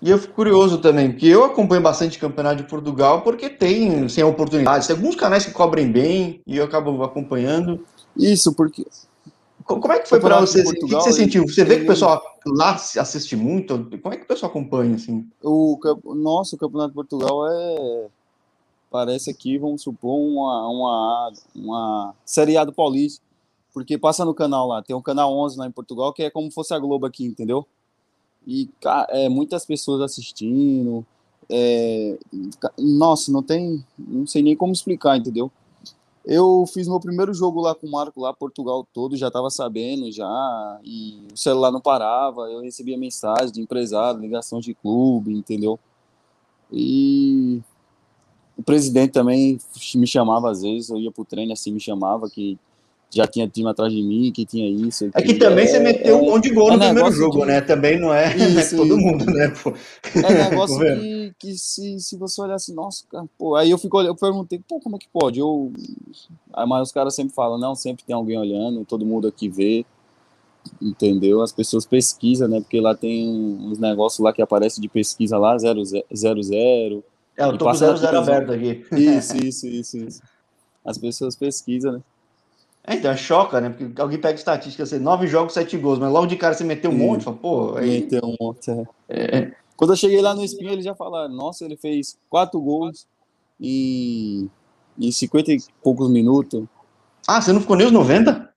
E 0.00 0.10
eu 0.10 0.18
fico 0.18 0.34
curioso 0.34 0.78
também, 0.78 1.10
porque 1.10 1.26
eu 1.26 1.44
acompanho 1.44 1.82
bastante 1.82 2.18
campeonato 2.18 2.62
de 2.62 2.68
Portugal, 2.68 3.22
porque 3.22 3.48
tem, 3.48 4.08
sem 4.08 4.22
oportunidades, 4.22 4.86
tem 4.86 4.94
alguns 4.94 5.16
canais 5.16 5.44
que 5.44 5.52
cobrem 5.52 5.90
bem, 5.90 6.40
e 6.46 6.56
eu 6.56 6.64
acabo 6.64 7.02
acompanhando. 7.02 7.84
Isso, 8.16 8.54
porque 8.54 8.86
como 9.76 9.92
é 9.92 9.98
que 9.98 10.08
foi 10.08 10.18
para 10.18 10.40
você? 10.40 10.62
Portugal, 10.64 11.00
o 11.00 11.04
que 11.04 11.10
você 11.10 11.20
sentiu? 11.20 11.46
Você 11.46 11.62
vê 11.62 11.76
que 11.76 11.84
o 11.84 11.86
pessoal 11.86 12.22
lá 12.46 12.74
assiste 12.74 13.36
muito? 13.36 13.78
Como 14.02 14.14
é 14.14 14.16
que 14.16 14.24
o 14.24 14.26
pessoal 14.26 14.50
acompanha, 14.50 14.94
assim? 14.94 15.28
O, 15.42 15.78
nosso 16.14 16.56
Campeonato 16.56 16.90
de 16.90 16.94
Portugal 16.94 17.46
é... 17.46 18.06
Parece 18.90 19.30
aqui, 19.30 19.58
vamos 19.58 19.82
supor, 19.82 20.18
uma, 20.18 20.66
uma, 20.66 21.32
uma 21.54 22.14
Série 22.24 22.56
A 22.56 22.64
do 22.64 22.72
Paulista. 22.72 23.22
Porque 23.74 23.98
passa 23.98 24.24
no 24.24 24.32
canal 24.32 24.66
lá. 24.66 24.82
Tem 24.82 24.96
um 24.96 25.02
canal 25.02 25.30
11 25.36 25.58
lá 25.58 25.66
em 25.66 25.70
Portugal, 25.70 26.14
que 26.14 26.22
é 26.22 26.30
como 26.30 26.50
fosse 26.50 26.72
a 26.72 26.78
Globo 26.78 27.04
aqui, 27.04 27.26
entendeu? 27.26 27.66
E 28.48 28.70
é, 29.10 29.28
muitas 29.28 29.66
pessoas 29.66 30.00
assistindo. 30.00 31.04
É, 31.50 32.18
nossa, 32.78 33.30
não 33.30 33.42
tem... 33.42 33.84
Não 33.98 34.26
sei 34.26 34.42
nem 34.42 34.56
como 34.56 34.72
explicar, 34.72 35.18
entendeu? 35.18 35.52
Eu 36.24 36.66
fiz 36.66 36.88
meu 36.88 36.98
primeiro 36.98 37.32
jogo 37.32 37.60
lá 37.60 37.74
com 37.74 37.86
o 37.86 37.90
Marco, 37.90 38.20
lá 38.20 38.32
Portugal 38.34 38.86
todo, 38.92 39.16
já 39.16 39.30
tava 39.30 39.48
sabendo 39.48 40.12
já, 40.12 40.78
e 40.84 41.26
o 41.32 41.36
celular 41.36 41.70
não 41.70 41.80
parava, 41.80 42.50
eu 42.50 42.60
recebia 42.60 42.98
mensagem 42.98 43.50
de 43.50 43.62
empresário, 43.62 44.20
ligação 44.20 44.60
de 44.60 44.74
clube, 44.74 45.32
entendeu? 45.32 45.80
E 46.70 47.62
o 48.58 48.62
presidente 48.62 49.12
também 49.12 49.58
me 49.94 50.06
chamava 50.06 50.50
às 50.50 50.60
vezes, 50.60 50.90
eu 50.90 50.98
ia 50.98 51.10
pro 51.10 51.24
treino 51.24 51.54
assim, 51.54 51.72
me 51.72 51.80
chamava, 51.80 52.28
que 52.28 52.58
já 53.10 53.26
tinha 53.26 53.48
time 53.48 53.68
atrás 53.68 53.92
de 53.92 54.02
mim, 54.02 54.30
que 54.32 54.44
tinha 54.44 54.68
isso. 54.68 55.10
É 55.14 55.22
que 55.22 55.34
também 55.34 55.64
é, 55.64 55.68
você 55.68 55.78
meteu 55.78 56.18
é, 56.18 56.20
um 56.20 56.26
monte 56.26 56.48
de 56.48 56.54
gol 56.54 56.68
é 56.68 56.72
no 56.72 56.78
primeiro 56.78 57.12
jogo, 57.12 57.40
de... 57.40 57.46
né? 57.46 57.60
Também 57.60 57.98
não 57.98 58.12
é, 58.12 58.36
isso, 58.36 58.74
é 58.74 58.78
todo 58.78 58.98
mundo, 58.98 59.24
né? 59.26 59.52
Pô. 59.62 59.72
É 60.14 60.50
negócio 60.50 60.78
que, 60.78 61.34
que 61.38 61.58
se, 61.58 61.98
se 62.00 62.16
você 62.16 62.40
olhar 62.42 62.54
assim, 62.54 62.74
nossa, 62.74 63.04
cara, 63.10 63.24
pô, 63.38 63.54
aí 63.54 63.70
eu 63.70 63.78
fico 63.78 64.00
eu 64.02 64.14
perguntei, 64.14 64.60
pô, 64.66 64.78
como 64.80 64.96
é 64.96 64.98
que 64.98 65.08
pode? 65.08 65.40
Eu, 65.40 65.72
mas 66.66 66.88
os 66.88 66.92
caras 66.92 67.14
sempre 67.14 67.34
falam, 67.34 67.58
não, 67.58 67.74
sempre 67.74 68.04
tem 68.04 68.14
alguém 68.14 68.38
olhando, 68.38 68.84
todo 68.84 69.06
mundo 69.06 69.26
aqui 69.26 69.48
vê, 69.48 69.86
entendeu? 70.80 71.40
As 71.40 71.52
pessoas 71.52 71.86
pesquisam, 71.86 72.46
né? 72.46 72.60
Porque 72.60 72.80
lá 72.80 72.94
tem 72.94 73.26
uns 73.28 73.78
negócios 73.78 74.20
lá 74.20 74.32
que 74.32 74.42
aparece 74.42 74.80
de 74.80 74.88
pesquisa 74.88 75.38
lá, 75.38 75.56
00. 75.58 75.82
zero, 76.14 76.42
zero 76.42 77.04
é, 77.38 77.44
eu 77.44 77.56
tô 77.56 77.66
com 77.66 77.72
00 77.74 78.18
aberto 78.18 78.52
aqui. 78.52 78.84
Isso, 78.92 79.36
isso, 79.36 79.66
isso, 79.68 79.96
isso. 79.96 80.22
As 80.84 80.98
pessoas 80.98 81.36
pesquisam, 81.36 81.92
né? 81.92 82.00
É, 82.88 82.94
então, 82.94 83.10
é 83.10 83.16
choca, 83.18 83.60
né? 83.60 83.68
Porque 83.68 84.00
alguém 84.00 84.18
pega 84.18 84.38
estatística, 84.38 84.82
assim, 84.82 84.98
nove 84.98 85.26
jogos, 85.26 85.52
sete 85.52 85.76
gols, 85.76 85.98
mas 85.98 86.10
logo 86.10 86.26
de 86.26 86.36
cara 86.36 86.54
você 86.54 86.64
meteu 86.64 86.90
um 86.90 86.94
Sim. 86.94 87.06
monte, 87.06 87.24
fala, 87.24 87.36
pô... 87.36 87.76
Aí... 87.76 88.00
Meteu 88.00 88.22
um 88.24 88.34
monte, 88.40 88.70
é. 88.70 88.86
é. 89.10 89.52
Quando 89.76 89.92
eu 89.92 89.96
cheguei 89.96 90.22
lá 90.22 90.34
no 90.34 90.42
Espinho, 90.42 90.72
eles 90.72 90.86
já 90.86 90.94
falaram, 90.94 91.32
nossa, 91.34 91.66
ele 91.66 91.76
fez 91.76 92.18
quatro 92.30 92.58
gols 92.58 93.06
em, 93.60 94.50
em 94.98 95.12
50 95.12 95.52
e 95.52 95.58
poucos 95.82 96.08
minutos. 96.10 96.64
Ah, 97.26 97.42
você 97.42 97.52
não 97.52 97.60
ficou 97.60 97.76
nem 97.76 97.86
os 97.86 97.92
90? 97.92 98.54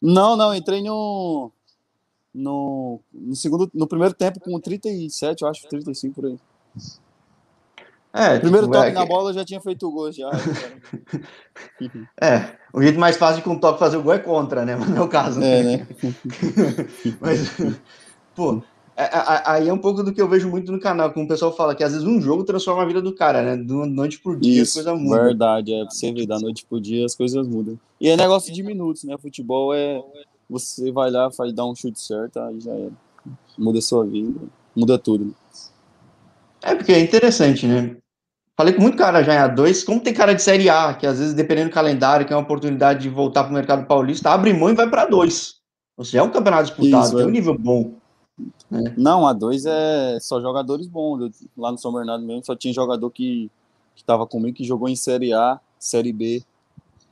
Não, 0.00 0.34
não, 0.34 0.54
entrei 0.54 0.82
no, 0.82 1.52
no, 2.32 3.00
no 3.12 3.36
segundo, 3.36 3.70
no 3.74 3.86
primeiro 3.86 4.14
tempo 4.14 4.40
com 4.40 4.58
37, 4.58 5.42
eu 5.42 5.48
acho, 5.48 5.68
35 5.68 6.14
por 6.14 6.24
aí. 6.24 6.38
É, 8.12 8.38
Primeiro 8.38 8.66
tipo, 8.66 8.78
toque 8.78 8.90
é, 8.90 8.92
na 8.92 9.04
bola 9.04 9.32
já 9.32 9.44
tinha 9.44 9.60
feito 9.60 9.86
o 9.86 9.92
gol 9.92 10.10
já. 10.10 10.30
é, 12.20 12.56
o 12.72 12.82
jeito 12.82 12.98
mais 12.98 13.16
fácil 13.16 13.36
de 13.36 13.42
com 13.42 13.50
um 13.50 13.60
toque 13.60 13.78
fazer 13.78 13.98
o 13.98 14.02
gol 14.02 14.14
é 14.14 14.18
contra, 14.18 14.64
né? 14.64 14.76
Mas 14.76 14.88
não 14.88 14.96
é 14.96 15.00
o 15.02 15.08
caso. 15.08 15.42
É, 15.42 15.62
né? 15.62 15.86
Mas, 17.20 17.56
pô, 18.34 18.62
é, 18.96 19.04
é, 19.04 19.42
aí 19.44 19.68
é 19.68 19.72
um 19.72 19.78
pouco 19.78 20.02
do 20.02 20.12
que 20.12 20.20
eu 20.20 20.28
vejo 20.28 20.48
muito 20.48 20.72
no 20.72 20.80
canal, 20.80 21.12
como 21.12 21.24
o 21.24 21.28
pessoal 21.28 21.54
fala, 21.54 21.72
que 21.72 21.84
às 21.84 21.92
vezes 21.92 22.04
um 22.04 22.20
jogo 22.20 22.42
transforma 22.42 22.82
a 22.82 22.86
vida 22.86 23.00
do 23.00 23.14
cara, 23.14 23.42
né? 23.42 23.56
Da 23.56 23.86
noite 23.86 24.18
por 24.18 24.36
dia 24.36 24.62
Isso, 24.62 24.80
a 24.80 24.82
coisa 24.82 24.98
muda. 24.98 25.22
Verdade, 25.22 25.72
é 25.72 25.82
pra 25.82 25.90
você 25.90 26.12
ver, 26.12 26.26
da 26.26 26.40
noite 26.40 26.66
por 26.66 26.80
dia 26.80 27.04
as 27.04 27.14
coisas 27.14 27.46
mudam. 27.46 27.78
E 28.00 28.08
é 28.08 28.16
negócio 28.16 28.52
de 28.52 28.60
minutos, 28.62 29.04
né? 29.04 29.16
Futebol 29.16 29.72
é. 29.72 30.02
Você 30.50 30.90
vai 30.90 31.10
lá, 31.10 31.30
faz 31.30 31.52
dar 31.52 31.66
um 31.66 31.76
chute 31.76 32.00
certo, 32.00 32.40
aí 32.40 32.58
já 32.58 32.72
é. 32.72 32.88
Muda 33.56 33.78
a 33.78 33.82
sua 33.82 34.04
vida, 34.04 34.40
muda 34.74 34.98
tudo. 34.98 35.26
Né? 35.26 35.32
É 36.62 36.74
porque 36.74 36.92
é 36.92 37.00
interessante, 37.00 37.66
né? 37.66 37.96
Falei 38.56 38.74
com 38.74 38.82
muito 38.82 38.98
cara 38.98 39.22
já 39.22 39.34
em 39.34 39.54
A2, 39.54 39.84
como 39.84 40.00
tem 40.00 40.12
cara 40.12 40.34
de 40.34 40.42
Série 40.42 40.68
A, 40.68 40.92
que 40.92 41.06
às 41.06 41.18
vezes, 41.18 41.32
dependendo 41.32 41.70
do 41.70 41.74
calendário, 41.74 42.26
que 42.26 42.32
é 42.32 42.36
uma 42.36 42.42
oportunidade 42.42 43.02
de 43.02 43.08
voltar 43.08 43.44
para 43.44 43.52
o 43.52 43.54
mercado 43.54 43.86
paulista, 43.86 44.30
abre 44.30 44.52
mão 44.52 44.70
e 44.70 44.74
vai 44.74 44.90
para 44.90 45.06
dois. 45.06 45.58
Ou 45.96 46.04
seja, 46.04 46.18
é 46.18 46.22
um 46.22 46.30
campeonato 46.30 46.64
disputado, 46.64 47.06
Isso, 47.06 47.20
é 47.20 47.24
um 47.24 47.30
nível 47.30 47.56
bom. 47.56 47.94
Né? 48.68 48.94
Não, 48.96 49.22
A2 49.22 49.62
é 49.66 50.18
só 50.20 50.40
jogadores 50.40 50.88
bons. 50.88 51.46
Lá 51.56 51.70
no 51.70 51.78
São 51.78 51.92
Bernardo 51.92 52.24
mesmo 52.24 52.44
só 52.44 52.56
tinha 52.56 52.74
jogador 52.74 53.10
que 53.10 53.50
estava 53.94 54.26
comigo 54.26 54.56
que 54.56 54.64
jogou 54.64 54.88
em 54.88 54.96
Série 54.96 55.32
A, 55.32 55.60
Série 55.78 56.12
B, 56.12 56.42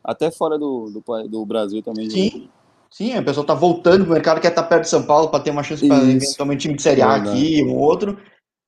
até 0.02 0.30
fora 0.32 0.58
do, 0.58 0.90
do, 0.90 1.28
do 1.28 1.46
Brasil 1.46 1.80
também. 1.80 2.10
Sim. 2.10 2.30
Jogou. 2.30 2.48
Sim, 2.90 3.14
a 3.14 3.22
pessoa 3.22 3.42
está 3.42 3.54
voltando 3.54 4.04
para 4.04 4.10
o 4.10 4.14
mercado, 4.14 4.40
quer 4.40 4.48
estar 4.48 4.62
tá 4.62 4.68
perto 4.68 4.84
de 4.84 4.88
São 4.88 5.02
Paulo 5.02 5.28
para 5.28 5.40
ter 5.40 5.50
uma 5.50 5.62
chance 5.62 5.86
para 5.86 5.98
eventualmente 5.98 6.62
time 6.62 6.76
de 6.76 6.82
Série 6.82 7.02
A 7.02 7.14
aqui, 7.16 7.62
um 7.62 7.76
outro. 7.76 8.18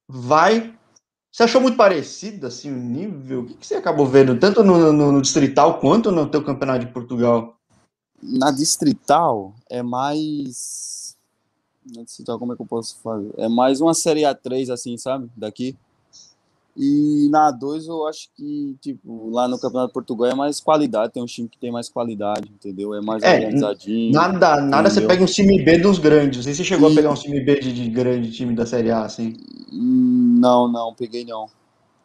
Vai 0.08 0.78
você 1.38 1.44
achou 1.44 1.60
muito 1.60 1.76
parecido, 1.76 2.48
assim, 2.48 2.68
o 2.68 2.76
nível? 2.76 3.42
O 3.42 3.46
que, 3.46 3.64
você 3.64 3.76
acabou 3.76 4.06
vendo, 4.06 4.38
tanto 4.40 4.64
no, 4.64 4.92
no, 4.92 5.12
no, 5.12 5.22
Distrital 5.22 5.78
quanto 5.78 6.10
no 6.10 6.28
teu 6.28 6.42
campeonato 6.42 6.84
de 6.84 6.92
Portugal? 6.92 7.56
Na 8.20 8.50
Distrital 8.50 9.54
é 9.70 9.80
mais... 9.80 11.16
Na 11.94 12.02
Distrital, 12.02 12.40
como 12.40 12.52
é 12.52 12.56
que 12.56 12.62
eu 12.62 12.66
posso 12.66 12.98
fazer? 13.00 13.32
É 13.36 13.48
mais 13.48 13.80
uma 13.80 13.94
Série 13.94 14.22
A3, 14.22 14.72
assim, 14.72 14.96
sabe? 14.98 15.30
Daqui. 15.36 15.76
E 16.80 17.28
na 17.28 17.52
A2 17.52 17.88
eu 17.88 18.06
acho 18.06 18.28
que, 18.36 18.76
tipo, 18.80 19.30
lá 19.30 19.48
no 19.48 19.58
Campeonato 19.58 19.88
de 19.88 19.94
Portugal 19.94 20.30
é 20.30 20.34
mais 20.34 20.60
qualidade, 20.60 21.12
tem 21.12 21.20
um 21.20 21.26
time 21.26 21.48
que 21.48 21.58
tem 21.58 21.72
mais 21.72 21.88
qualidade, 21.88 22.48
entendeu? 22.48 22.94
É 22.94 23.00
mais 23.00 23.20
é, 23.24 23.34
organizadinho. 23.34 24.12
Nada, 24.12 24.60
nada 24.60 24.88
você 24.88 25.04
pega 25.04 25.20
um 25.20 25.26
time 25.26 25.60
B 25.60 25.78
dos 25.78 25.98
grandes. 25.98 26.36
Não 26.36 26.44
sei 26.44 26.54
se 26.54 26.58
você 26.58 26.64
chegou 26.64 26.88
e... 26.88 26.92
a 26.92 26.94
pegar 26.94 27.10
um 27.10 27.14
time 27.14 27.40
B 27.40 27.58
de, 27.58 27.72
de, 27.72 27.90
grande 27.90 28.30
time 28.30 28.54
da 28.54 28.64
Série 28.64 28.92
A, 28.92 29.02
assim. 29.02 29.36
Não, 29.72 30.70
não, 30.70 30.94
peguei 30.94 31.24
não. 31.24 31.48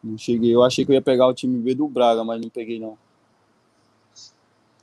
Não 0.02 0.18
cheguei. 0.18 0.52
Eu 0.52 0.64
achei 0.64 0.84
que 0.84 0.90
eu 0.90 0.94
ia 0.94 1.02
pegar 1.02 1.28
o 1.28 1.34
time 1.34 1.56
B 1.60 1.76
do 1.76 1.86
Braga, 1.86 2.24
mas 2.24 2.40
não 2.40 2.48
peguei 2.48 2.80
não. 2.80 2.98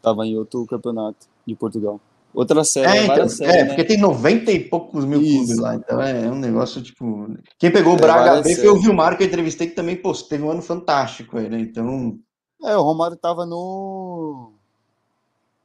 Tava 0.01 0.25
em 0.25 0.38
outro 0.38 0.65
campeonato 0.65 1.27
de 1.45 1.54
Portugal. 1.54 1.99
Outra 2.34 2.63
série, 2.63 3.00
é, 3.00 3.06
então, 3.06 3.28
séries, 3.28 3.56
é 3.56 3.63
né? 3.63 3.65
porque 3.65 3.84
tem 3.84 3.98
90 3.98 4.52
e 4.52 4.60
poucos 4.60 5.04
mil 5.04 5.22
Isso. 5.22 5.38
clubes 5.38 5.58
lá, 5.58 5.76
então 5.76 6.02
é, 6.02 6.26
é 6.26 6.30
um 6.30 6.39
negócio 6.39 6.82
tipo. 6.82 7.30
Quem 7.60 7.72
pegou 7.72 7.94
o 7.94 7.98
é, 7.98 8.00
Braga 8.00 8.41
B 8.41 8.56
foi 8.56 8.70
o 8.70 8.80
Vilmar 8.80 9.17
que 9.17 9.24
eu 9.24 9.28
entrevistei, 9.28 9.67
que 9.67 9.76
também 9.76 9.98
pô, 9.98 10.13
teve 10.13 10.44
um 10.44 10.52
ano 10.52 10.62
fantástico 10.62 11.38
aí, 11.38 11.50
né? 11.50 11.60
Então. 11.60 12.17
É, 12.63 12.78
o 12.78 12.82
Romário 12.82 13.17
tava 13.17 13.46
no. 13.46 14.54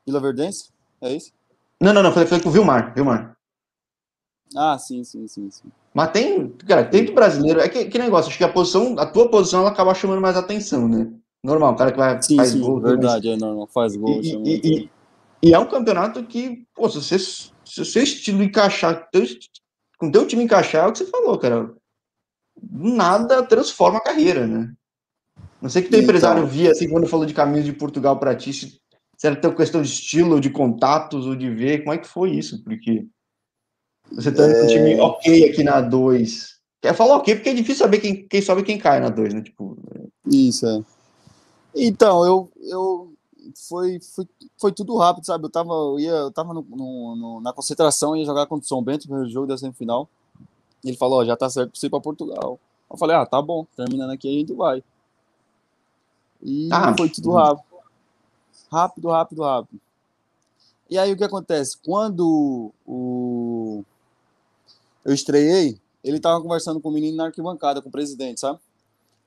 Vila 0.05 0.21
Verdense? 0.21 0.71
É 1.01 1.13
isso? 1.13 1.33
Não, 1.81 1.93
não, 1.93 2.03
não, 2.03 2.13
foi, 2.13 2.27
foi 2.27 2.41
com 2.41 2.49
o 2.49 2.53
Vilmar, 2.53 2.93
Vilmar. 2.95 3.37
Ah, 4.57 4.79
sim, 4.79 5.05
sim, 5.05 5.29
sim, 5.29 5.51
sim. 5.51 5.69
Mas 5.95 6.11
tem, 6.11 6.49
cara, 6.67 6.85
tem 6.85 7.05
do 7.05 7.13
brasileiro. 7.13 7.61
É 7.61 7.69
que, 7.69 7.87
que 7.87 7.99
negócio, 7.99 8.29
acho 8.29 8.39
que 8.39 8.45
a 8.45 8.53
posição, 8.53 8.97
a 8.99 9.07
tua 9.07 9.31
posição, 9.31 9.61
ela 9.61 9.71
acaba 9.71 9.95
chamando 9.95 10.21
mais 10.21 10.37
atenção, 10.37 10.89
né? 10.89 11.11
Normal, 11.43 11.75
o 11.75 11.77
cara 11.77 11.93
que 11.93 11.99
vai 11.99 12.21
sim, 12.23 12.37
faz 12.37 12.51
sim, 12.51 12.61
gol. 12.61 12.81
Verdade, 12.81 13.29
mas... 13.29 13.37
é 13.37 13.41
normal, 13.41 13.69
faz 13.69 13.97
gol. 13.97 14.21
E, 14.21 14.35
e, 14.45 14.61
e, 14.65 14.91
e 15.47 15.55
é 15.55 15.59
um 15.61 15.69
campeonato 15.69 16.25
que, 16.25 16.67
pô, 16.75 16.91
se 16.91 17.01
você, 17.01 17.19
se 17.21 17.81
o 17.81 17.85
seu 17.85 18.03
estilo 18.03 18.43
encaixar, 18.43 19.09
com 19.97 20.09
o 20.09 20.11
teu 20.11 20.27
time 20.27 20.43
encaixar, 20.43 20.85
é 20.85 20.89
o 20.89 20.93
que 20.93 20.99
você 20.99 21.07
falou, 21.07 21.39
cara. 21.39 21.73
Nada 22.69 23.45
transforma 23.45 23.99
a 23.99 24.03
carreira, 24.03 24.45
né? 24.45 24.73
Não 25.63 25.71
sei 25.71 25.83
que 25.83 25.89
teu 25.89 26.01
então, 26.01 26.09
empresário 26.09 26.45
via, 26.49 26.73
assim, 26.73 26.89
quando 26.89 27.07
falou 27.07 27.25
de 27.25 27.33
caminhos 27.33 27.65
de 27.65 27.73
Portugal 27.73 28.19
para 28.19 28.35
ti, 28.35 28.53
se, 28.53 28.81
se 29.17 29.27
era 29.27 29.37
teu 29.37 29.55
questão 29.55 29.81
de 29.81 29.89
estilo, 29.89 30.41
de 30.41 30.51
contatos, 30.51 31.27
ou 31.27 31.37
de 31.37 31.49
ver, 31.49 31.85
como 31.85 31.95
é 31.95 31.99
que 31.99 32.09
foi 32.09 32.31
isso? 32.33 32.65
Porque 32.65 33.07
você 34.11 34.33
tá 34.33 34.43
é... 34.43 34.65
um 34.65 34.67
time 34.67 35.01
ok 35.01 35.49
aqui 35.49 35.63
na 35.63 35.81
2. 35.81 36.57
Quer 36.83 36.93
falar 36.93 37.19
ok, 37.19 37.37
porque 37.37 37.51
é 37.51 37.55
difícil 37.55 37.85
saber 37.85 38.01
quem, 38.01 38.27
quem 38.27 38.43
sobe 38.43 38.63
e 38.63 38.65
quem 38.65 38.79
cai 38.79 38.99
na 38.99 39.11
2, 39.11 39.33
né? 39.33 39.43
Tipo... 39.43 39.79
Isso, 40.27 40.67
é. 40.67 40.83
Então, 41.73 42.25
eu, 42.25 42.51
eu 42.63 43.16
foi, 43.55 44.01
foi, 44.01 44.29
foi 44.59 44.73
tudo 44.73 44.97
rápido, 44.97 45.25
sabe? 45.25 45.45
Eu 45.45 45.51
tava, 45.51 45.73
eu 45.73 46.01
ia, 46.01 46.11
eu 46.11 46.31
tava 46.31 46.55
no, 46.55 46.63
no, 46.63 47.17
no, 47.17 47.41
na 47.41 47.53
concentração, 47.53 48.17
ia 48.17 48.25
jogar 48.25 48.47
contra 48.47 48.65
o 48.65 48.69
São 48.69 48.83
Bento, 48.83 49.11
no 49.11 49.29
jogo 49.29 49.47
da 49.47 49.59
semifinal. 49.59 50.09
Ele 50.85 50.97
falou, 50.97 51.21
ó, 51.21 51.25
já 51.25 51.37
tá 51.37 51.49
certo 51.51 51.71
pra 51.71 51.81
você 51.81 51.87
ir 51.87 51.91
pra 51.91 52.01
Portugal. 52.01 52.59
Eu 52.91 52.97
falei, 52.97 53.17
ah, 53.17 53.27
tá 53.27 53.43
bom, 53.43 53.67
terminando 53.77 54.11
aqui 54.11 54.29
a 54.29 54.33
gente 54.33 54.53
vai. 54.53 54.83
E 56.43 56.69
ah, 56.73 56.95
foi 56.97 57.09
tudo 57.09 57.33
rápido. 57.33 57.65
Rápido, 58.71 59.09
rápido, 59.09 59.43
rápido. 59.43 59.81
E 60.89 60.99
aí 60.99 61.13
o 61.13 61.17
que 61.17 61.25
acontece? 61.25 61.77
Quando 61.85 62.73
o... 62.87 63.85
eu 65.05 65.13
estreiei, 65.13 65.81
ele 66.05 66.21
tava 66.21 66.41
conversando 66.41 66.81
com 66.81 66.89
o 66.89 66.93
menino 66.93 67.17
na 67.17 67.27
arquibancada, 67.27 67.83
com 67.83 67.89
o 67.89 67.93
presidente, 67.93 68.41
sabe? 68.41 68.61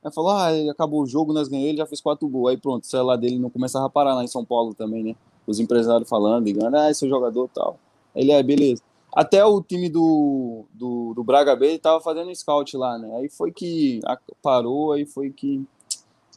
Aí 0.03 0.11
falou, 0.13 0.31
ah, 0.31 0.49
acabou 0.71 1.01
o 1.01 1.05
jogo, 1.05 1.33
nós 1.33 1.47
ganhamos, 1.47 1.69
ele 1.69 1.77
já 1.77 1.85
fez 1.85 1.99
quatro 1.99 2.27
gols. 2.27 2.51
Aí 2.51 2.57
pronto, 2.57 2.83
o 2.83 2.87
celular 2.87 3.17
dele 3.17 3.37
não 3.37 3.49
começava 3.49 3.85
a 3.85 3.89
parar 3.89 4.15
lá 4.15 4.23
em 4.23 4.27
São 4.27 4.45
Paulo 4.45 4.73
também, 4.73 5.03
né? 5.03 5.15
Os 5.45 5.59
empresários 5.59 6.07
falando, 6.07 6.45
ligando, 6.45 6.75
ah, 6.75 6.89
esse 6.89 7.03
é 7.03 7.07
o 7.07 7.09
jogador 7.09 7.49
tal. 7.53 7.77
Ele 8.15 8.31
é, 8.31 8.41
beleza. 8.41 8.81
Até 9.13 9.43
o 9.43 9.61
time 9.61 9.89
do, 9.89 10.65
do, 10.73 11.13
do 11.15 11.23
Braga 11.23 11.55
B 11.55 11.79
tava 11.79 11.99
fazendo 11.99 12.33
scout 12.35 12.77
lá, 12.77 12.97
né? 12.97 13.17
Aí 13.17 13.29
foi 13.29 13.51
que 13.51 13.99
parou, 14.41 14.93
aí 14.93 15.05
foi 15.05 15.31
que 15.31 15.65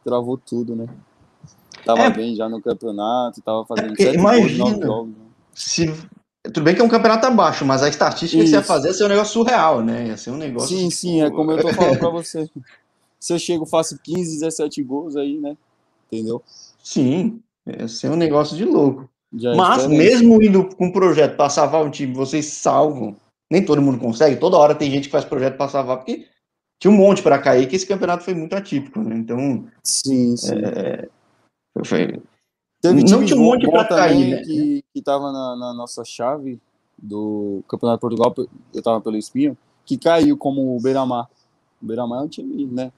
travou 0.02 0.36
tudo, 0.38 0.74
né? 0.74 0.86
Tava 1.84 2.02
é, 2.02 2.10
bem 2.10 2.34
já 2.34 2.48
no 2.48 2.60
campeonato, 2.60 3.42
tava 3.42 3.64
fazendo 3.66 3.94
é 3.98 4.14
imagina, 4.14 4.86
jogos. 4.86 5.10
Né? 5.10 5.14
Se, 5.52 5.86
tudo 6.44 6.62
bem 6.62 6.74
que 6.74 6.80
é 6.80 6.84
um 6.84 6.88
campeonato 6.88 7.26
abaixo, 7.26 7.64
mas 7.64 7.82
a 7.82 7.88
estatística 7.88 8.42
Isso. 8.42 8.44
que 8.44 8.48
você 8.50 8.56
ia 8.56 8.62
fazer 8.62 8.88
ia 8.88 8.94
ser 8.94 9.04
um 9.04 9.08
negócio 9.08 9.32
surreal, 9.32 9.82
né? 9.82 10.08
Ia 10.08 10.16
ser 10.16 10.30
um 10.30 10.36
negócio. 10.36 10.68
Sim, 10.68 10.88
tipo... 10.88 11.00
sim, 11.00 11.22
é 11.22 11.30
como 11.30 11.52
eu 11.52 11.60
tô 11.60 11.68
falando 11.68 11.98
pra 11.98 12.10
você. 12.10 12.48
se 13.22 13.32
eu 13.32 13.38
chego, 13.38 13.64
faço 13.64 13.96
15, 14.02 14.40
17 14.40 14.82
gols 14.82 15.14
aí, 15.14 15.38
né? 15.38 15.56
Entendeu? 16.10 16.42
Sim, 16.82 17.40
é 17.64 17.86
ser 17.86 18.10
um 18.10 18.16
negócio 18.16 18.56
de 18.56 18.64
louco. 18.64 19.08
Já 19.32 19.54
Mas 19.54 19.86
mesmo 19.86 20.42
indo 20.42 20.68
com 20.74 20.86
um 20.86 20.92
projeto 20.92 21.36
para 21.36 21.48
salvar 21.48 21.84
um 21.84 21.90
time, 21.90 22.12
vocês 22.12 22.46
salvam. 22.46 23.14
Nem 23.48 23.64
todo 23.64 23.80
mundo 23.80 24.00
consegue, 24.00 24.40
toda 24.40 24.56
hora 24.56 24.74
tem 24.74 24.90
gente 24.90 25.04
que 25.04 25.12
faz 25.12 25.24
projeto 25.24 25.56
para 25.56 25.68
salvar, 25.68 25.98
porque 25.98 26.26
tinha 26.80 26.90
um 26.90 26.96
monte 26.96 27.22
para 27.22 27.38
cair, 27.38 27.68
que 27.68 27.76
esse 27.76 27.86
campeonato 27.86 28.24
foi 28.24 28.34
muito 28.34 28.56
atípico, 28.56 28.98
né? 29.00 29.16
Então. 29.16 29.68
Sim, 29.84 30.36
sim. 30.36 30.56
É, 30.56 31.08
foi, 31.84 32.20
Teve 32.80 33.04
não 33.04 33.24
tinha 33.24 33.38
um 33.38 33.44
monte 33.44 33.70
para 33.70 33.84
cair, 33.84 34.30
né? 34.30 34.42
Que, 34.42 34.84
que 34.92 35.00
tava 35.00 35.30
na, 35.30 35.56
na, 35.56 35.74
nossa 35.74 36.04
chave 36.04 36.60
do 36.98 37.62
Campeonato 37.68 37.98
de 37.98 38.16
Portugal, 38.16 38.48
eu 38.74 38.82
tava 38.82 39.00
pelo 39.00 39.16
Espinho, 39.16 39.56
que 39.86 39.96
caiu 39.96 40.36
como 40.36 40.76
o 40.76 40.80
Beira-Mar. 40.80 41.28
O 41.80 41.86
Beira-Mar 41.86 42.22
é 42.22 42.24
um 42.24 42.28
time, 42.28 42.66
né? 42.66 42.90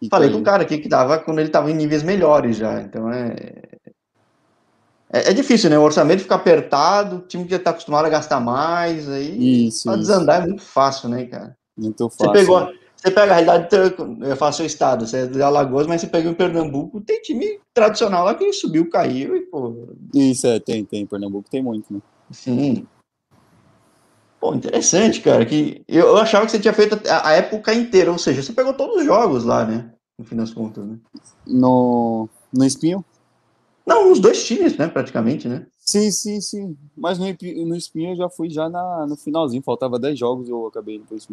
E 0.00 0.08
Falei 0.08 0.30
com 0.30 0.38
o 0.38 0.42
cara 0.42 0.62
aqui 0.62 0.78
que 0.78 0.88
tava 0.88 1.18
quando 1.18 1.40
ele 1.40 1.50
tava 1.50 1.70
em 1.70 1.74
níveis 1.74 2.02
melhores 2.02 2.56
já, 2.56 2.80
então 2.80 3.12
é... 3.12 3.34
É, 5.12 5.30
é 5.30 5.32
difícil, 5.32 5.68
né? 5.68 5.78
O 5.78 5.82
orçamento 5.82 6.22
fica 6.22 6.36
apertado, 6.36 7.16
o 7.16 7.20
time 7.20 7.44
que 7.44 7.50
já 7.50 7.58
tá 7.58 7.70
acostumado 7.70 8.06
a 8.06 8.10
gastar 8.10 8.40
mais, 8.40 9.08
aí 9.08 9.66
isso, 9.66 9.84
pra 9.84 9.96
desandar 9.96 10.42
é 10.42 10.46
muito 10.46 10.62
fácil, 10.62 11.08
né, 11.08 11.24
cara? 11.24 11.56
Muito 11.76 12.08
fácil. 12.08 12.26
Você 12.26 12.32
pegou, 12.32 12.60
né? 12.60 12.72
Você 12.96 13.10
pega 13.10 13.32
a 13.32 13.36
realidade, 13.36 13.68
eu 14.20 14.36
faço 14.36 14.58
seu 14.58 14.66
estado, 14.66 15.06
você 15.06 15.20
é 15.20 15.26
de 15.26 15.40
Alagoas, 15.40 15.86
mas 15.86 16.02
você 16.02 16.06
pega 16.06 16.28
em 16.28 16.34
Pernambuco, 16.34 17.00
tem 17.00 17.20
time 17.22 17.58
tradicional 17.72 18.26
lá 18.26 18.34
que 18.34 18.52
subiu, 18.52 18.90
caiu 18.90 19.34
e, 19.34 19.40
pô. 19.40 19.88
Isso, 20.14 20.46
é, 20.46 20.60
tem, 20.60 20.84
tem. 20.84 21.06
Pernambuco 21.06 21.48
tem 21.50 21.62
muito, 21.62 21.92
né? 21.92 22.00
Sim. 22.30 22.86
Pô, 24.40 24.54
interessante, 24.54 25.20
cara. 25.20 25.44
Que 25.44 25.84
eu, 25.86 26.16
achava 26.16 26.46
que 26.46 26.52
você 26.52 26.58
tinha 26.58 26.72
feito 26.72 26.98
a, 27.08 27.28
a, 27.28 27.32
época 27.34 27.74
inteira, 27.74 28.10
ou 28.10 28.18
seja, 28.18 28.42
você 28.42 28.52
pegou 28.54 28.72
todos 28.72 28.96
os 28.96 29.04
jogos 29.04 29.44
lá, 29.44 29.66
né? 29.66 29.92
No 30.18 30.24
fim 30.24 30.34
das 30.34 30.52
contas, 30.52 30.84
né? 30.86 30.98
No, 31.46 32.26
no 32.50 32.64
Espinho? 32.64 33.04
Não, 33.86 34.10
os 34.10 34.18
dois 34.18 34.42
times, 34.44 34.76
né? 34.78 34.88
Praticamente, 34.88 35.46
né? 35.46 35.66
Sim, 35.78 36.10
sim, 36.10 36.40
sim. 36.40 36.76
Mas 36.96 37.18
no, 37.18 37.26
no 37.26 37.76
Espinho 37.76 38.12
eu 38.12 38.16
já 38.16 38.30
fui 38.30 38.48
já 38.48 38.68
na, 38.68 39.06
no 39.06 39.16
finalzinho, 39.16 39.62
faltava 39.62 39.98
10 39.98 40.18
jogos 40.18 40.48
e 40.48 40.50
eu 40.50 40.66
acabei 40.66 40.98
depois. 40.98 41.28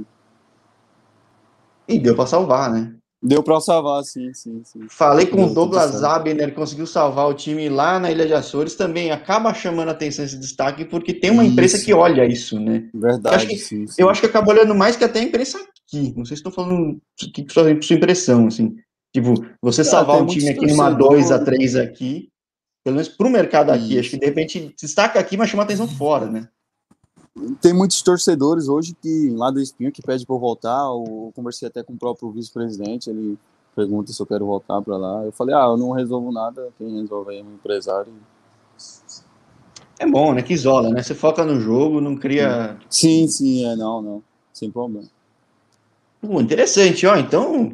E 1.87 1.99
deu 1.99 2.15
para 2.15 2.27
salvar, 2.27 2.71
né? 2.71 2.93
Deu 3.21 3.41
para 3.41 3.59
salvar, 3.59 4.03
sim, 4.03 4.31
sim, 4.33 4.61
sim. 4.63 4.81
Falei 4.89 5.25
com 5.25 5.37
deu 5.37 5.47
o 5.47 5.53
Douglas 5.53 6.03
Abner, 6.03 6.39
ele 6.39 6.51
conseguiu 6.51 6.85
salvar 6.85 7.27
o 7.27 7.33
time 7.33 7.67
lá 7.67 7.99
na 7.99 8.11
Ilha 8.11 8.27
de 8.27 8.33
Açores, 8.33 8.75
também 8.75 9.11
acaba 9.11 9.53
chamando 9.55 9.89
a 9.89 9.91
atenção 9.91 10.23
esse 10.23 10.37
destaque, 10.37 10.85
porque 10.85 11.13
tem 11.13 11.31
uma 11.31 11.43
imprensa 11.43 11.83
que 11.83 11.91
olha 11.93 12.25
isso, 12.25 12.59
né? 12.59 12.87
Verdade, 12.93 13.35
eu 13.35 13.37
acho 13.37 13.47
que, 13.47 13.57
sim, 13.57 13.87
sim. 13.87 14.01
Eu 14.01 14.09
acho 14.09 14.21
que 14.21 14.27
acaba 14.27 14.51
olhando 14.51 14.75
mais 14.75 14.95
que 14.95 15.03
até 15.03 15.19
a 15.19 15.23
imprensa 15.23 15.57
aqui. 15.57 16.13
Não 16.15 16.25
sei 16.25 16.37
se 16.37 16.41
estou 16.41 16.51
falando 16.51 17.01
que 17.17 17.45
sua, 17.49 17.63
sua 17.81 17.95
impressão, 17.95 18.47
assim. 18.47 18.75
Tipo, 19.11 19.33
você 19.61 19.81
ah, 19.81 19.85
salvar 19.85 20.21
um 20.21 20.27
time 20.27 20.49
aqui 20.49 20.67
numa 20.67 20.91
2 20.91 21.31
a 21.31 21.43
3 21.43 21.75
aqui, 21.75 22.29
pelo 22.83 22.97
menos 22.97 23.09
para 23.09 23.27
o 23.27 23.31
mercado 23.31 23.71
aqui, 23.71 23.93
isso. 23.93 23.99
acho 23.99 24.09
que 24.11 24.19
de 24.19 24.25
repente 24.27 24.75
destaca 24.79 25.19
aqui, 25.19 25.35
mas 25.35 25.49
chama 25.49 25.63
atenção 25.63 25.87
fora, 25.87 26.27
né? 26.29 26.47
Tem 27.61 27.73
muitos 27.73 28.01
torcedores 28.01 28.67
hoje 28.67 28.95
que 29.01 29.29
lá 29.31 29.51
do 29.51 29.61
Espinho 29.61 29.91
que 29.91 30.01
pede 30.01 30.25
para 30.25 30.35
eu 30.35 30.39
voltar. 30.39 30.77
Eu 30.85 31.31
conversei 31.35 31.67
até 31.67 31.83
com 31.83 31.93
o 31.93 31.97
próprio 31.97 32.31
vice-presidente, 32.31 33.09
ele 33.09 33.37
pergunta 33.75 34.11
se 34.11 34.21
eu 34.21 34.25
quero 34.25 34.45
voltar 34.45 34.81
para 34.81 34.97
lá. 34.97 35.23
Eu 35.23 35.31
falei: 35.31 35.55
"Ah, 35.55 35.65
eu 35.65 35.77
não 35.77 35.91
resolvo 35.91 36.31
nada, 36.31 36.69
quem 36.77 37.01
resolve 37.01 37.37
é 37.37 37.43
um 37.43 37.53
empresário". 37.53 38.11
É 39.99 40.05
bom, 40.05 40.33
né? 40.33 40.41
Que 40.41 40.53
isola, 40.53 40.89
né? 40.89 41.01
Você 41.01 41.15
foca 41.15 41.43
no 41.43 41.59
jogo, 41.59 41.99
não 41.99 42.15
cria 42.15 42.77
Sim, 42.89 43.27
sim, 43.27 43.65
é 43.65 43.75
não, 43.75 44.01
não, 44.01 44.23
sem 44.53 44.69
problema. 44.69 45.07
Pô, 46.21 46.41
interessante, 46.41 47.05
ó. 47.05 47.15
Então, 47.15 47.73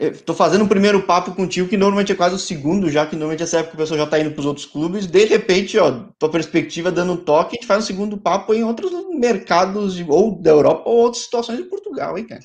Estou 0.00 0.34
fazendo 0.34 0.64
um 0.64 0.68
primeiro 0.68 1.02
papo 1.02 1.32
contigo, 1.32 1.68
que 1.68 1.76
normalmente 1.76 2.12
é 2.12 2.14
quase 2.14 2.34
o 2.34 2.38
segundo, 2.38 2.90
já 2.90 3.06
que 3.06 3.14
normalmente 3.16 3.42
essa 3.42 3.58
época 3.58 3.74
o 3.74 3.78
pessoal 3.78 3.98
já 3.98 4.04
está 4.04 4.18
indo 4.18 4.30
para 4.30 4.40
os 4.40 4.46
outros 4.46 4.66
clubes. 4.66 5.06
De 5.06 5.24
repente, 5.24 5.78
ó, 5.78 6.04
tua 6.18 6.30
perspectiva 6.30 6.90
dando 6.90 7.12
um 7.12 7.16
toque, 7.16 7.56
a 7.56 7.60
gente 7.60 7.66
faz 7.66 7.82
um 7.82 7.86
segundo 7.86 8.16
papo 8.16 8.54
em 8.54 8.64
outros 8.64 8.92
mercados, 9.14 9.98
ou 10.08 10.40
da 10.40 10.50
Europa, 10.50 10.88
ou 10.88 10.98
outras 10.98 11.24
situações 11.24 11.58
de 11.58 11.64
Portugal, 11.64 12.16
hein, 12.16 12.24
cara? 12.24 12.40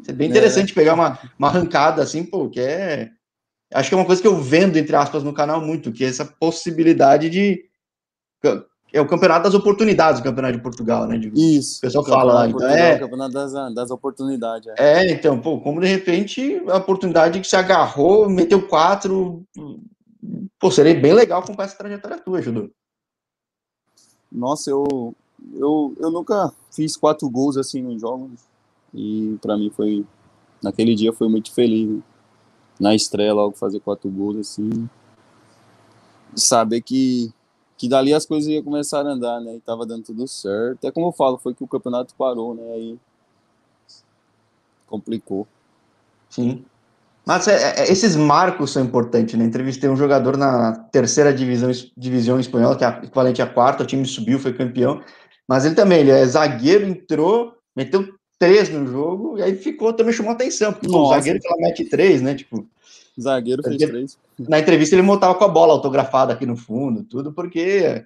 Isso 0.00 0.10
é 0.10 0.14
bem 0.14 0.28
interessante 0.28 0.72
é. 0.72 0.74
pegar 0.74 0.94
uma, 0.94 1.18
uma 1.38 1.48
arrancada 1.48 2.02
assim, 2.02 2.24
pô, 2.24 2.48
que 2.48 2.60
é. 2.60 3.10
Acho 3.72 3.88
que 3.88 3.94
é 3.94 3.98
uma 3.98 4.06
coisa 4.06 4.20
que 4.20 4.26
eu 4.26 4.36
vendo, 4.36 4.76
entre 4.76 4.96
aspas, 4.96 5.22
no 5.22 5.32
canal 5.32 5.60
muito, 5.60 5.92
que 5.92 6.04
é 6.04 6.08
essa 6.08 6.24
possibilidade 6.24 7.30
de 7.30 7.62
é 8.92 9.00
o 9.00 9.06
campeonato 9.06 9.44
das 9.44 9.54
oportunidades, 9.54 10.20
o 10.20 10.24
campeonato 10.24 10.56
de 10.56 10.62
Portugal, 10.62 11.06
né? 11.06 11.16
Isso. 11.34 11.78
O 11.78 11.80
pessoal 11.82 12.04
fala 12.04 12.34
lá. 12.34 12.48
Então 12.48 12.68
é... 12.68 12.96
O 12.96 13.00
campeonato 13.00 13.32
das, 13.32 13.52
das 13.74 13.90
oportunidades. 13.90 14.72
É. 14.78 15.06
é. 15.06 15.12
então, 15.12 15.40
pô, 15.40 15.60
como 15.60 15.80
de 15.80 15.86
repente 15.86 16.60
a 16.68 16.76
oportunidade 16.76 17.40
que 17.40 17.46
se 17.46 17.56
agarrou, 17.56 18.28
meteu 18.28 18.66
quatro. 18.66 19.44
Pô, 20.58 20.70
seria 20.70 20.98
bem 20.98 21.12
legal 21.12 21.42
com 21.42 21.60
essa 21.62 21.76
trajetória 21.76 22.18
tua, 22.18 22.42
Judô. 22.42 22.68
Nossa, 24.30 24.70
eu, 24.70 25.14
eu, 25.54 25.94
eu 25.98 26.10
nunca 26.10 26.52
fiz 26.72 26.96
quatro 26.96 27.28
gols 27.30 27.56
assim 27.56 27.82
nos 27.82 28.00
jogos. 28.00 28.40
E 28.92 29.38
para 29.40 29.56
mim 29.56 29.70
foi. 29.70 30.04
Naquele 30.62 30.94
dia 30.94 31.12
foi 31.12 31.28
muito 31.28 31.52
feliz. 31.52 31.88
Né? 31.88 32.02
Na 32.78 32.94
estreia, 32.94 33.32
logo 33.32 33.56
fazer 33.56 33.78
quatro 33.80 34.10
gols 34.10 34.36
assim. 34.38 34.88
Saber 36.34 36.80
que 36.80 37.32
que 37.80 37.88
dali 37.88 38.12
as 38.12 38.26
coisas 38.26 38.46
iam 38.46 38.62
começar 38.62 39.06
a 39.06 39.08
andar, 39.08 39.40
né? 39.40 39.54
E 39.54 39.60
tava 39.60 39.86
dando 39.86 40.02
tudo 40.02 40.28
certo. 40.28 40.86
É 40.86 40.92
como 40.92 41.06
eu 41.06 41.12
falo, 41.12 41.38
foi 41.38 41.54
que 41.54 41.64
o 41.64 41.66
campeonato 41.66 42.14
parou, 42.14 42.54
né? 42.54 42.62
Aí 42.74 42.98
complicou. 44.86 45.48
Sim. 46.28 46.62
Mas 47.24 47.48
é, 47.48 47.80
é, 47.80 47.90
esses 47.90 48.16
marcos 48.16 48.70
são 48.70 48.84
importantes, 48.84 49.34
né? 49.34 49.46
Entrevistei 49.46 49.88
um 49.88 49.96
jogador 49.96 50.36
na 50.36 50.72
terceira 50.92 51.32
divisão, 51.32 51.70
divisão 51.96 52.38
espanhola, 52.38 52.76
que 52.76 52.84
é 52.84 52.88
equivalente 53.02 53.40
à 53.40 53.46
quarta, 53.46 53.82
o 53.82 53.86
time 53.86 54.04
subiu, 54.04 54.38
foi 54.38 54.52
campeão. 54.52 55.00
Mas 55.48 55.64
ele 55.64 55.74
também, 55.74 56.00
ele 56.00 56.10
é 56.10 56.26
zagueiro, 56.26 56.84
entrou, 56.86 57.54
meteu 57.74 58.06
três 58.38 58.68
no 58.68 58.86
jogo, 58.86 59.38
e 59.38 59.42
aí 59.42 59.56
ficou, 59.56 59.94
também 59.94 60.12
chamou 60.12 60.32
atenção, 60.32 60.70
porque 60.70 60.86
o 60.86 61.08
zagueiro 61.08 61.40
que 61.40 61.46
ela 61.46 61.56
mete 61.56 61.88
três, 61.88 62.20
né? 62.20 62.34
Tipo, 62.34 62.68
Zagueiro 63.20 63.62
fez 63.62 63.76
três. 63.78 64.18
Na 64.38 64.58
entrevista 64.58 64.94
ele 64.94 65.02
montava 65.02 65.34
com 65.34 65.44
a 65.44 65.48
bola 65.48 65.72
autografada 65.72 66.32
aqui 66.32 66.46
no 66.46 66.56
fundo, 66.56 67.04
tudo, 67.04 67.32
porque 67.32 68.04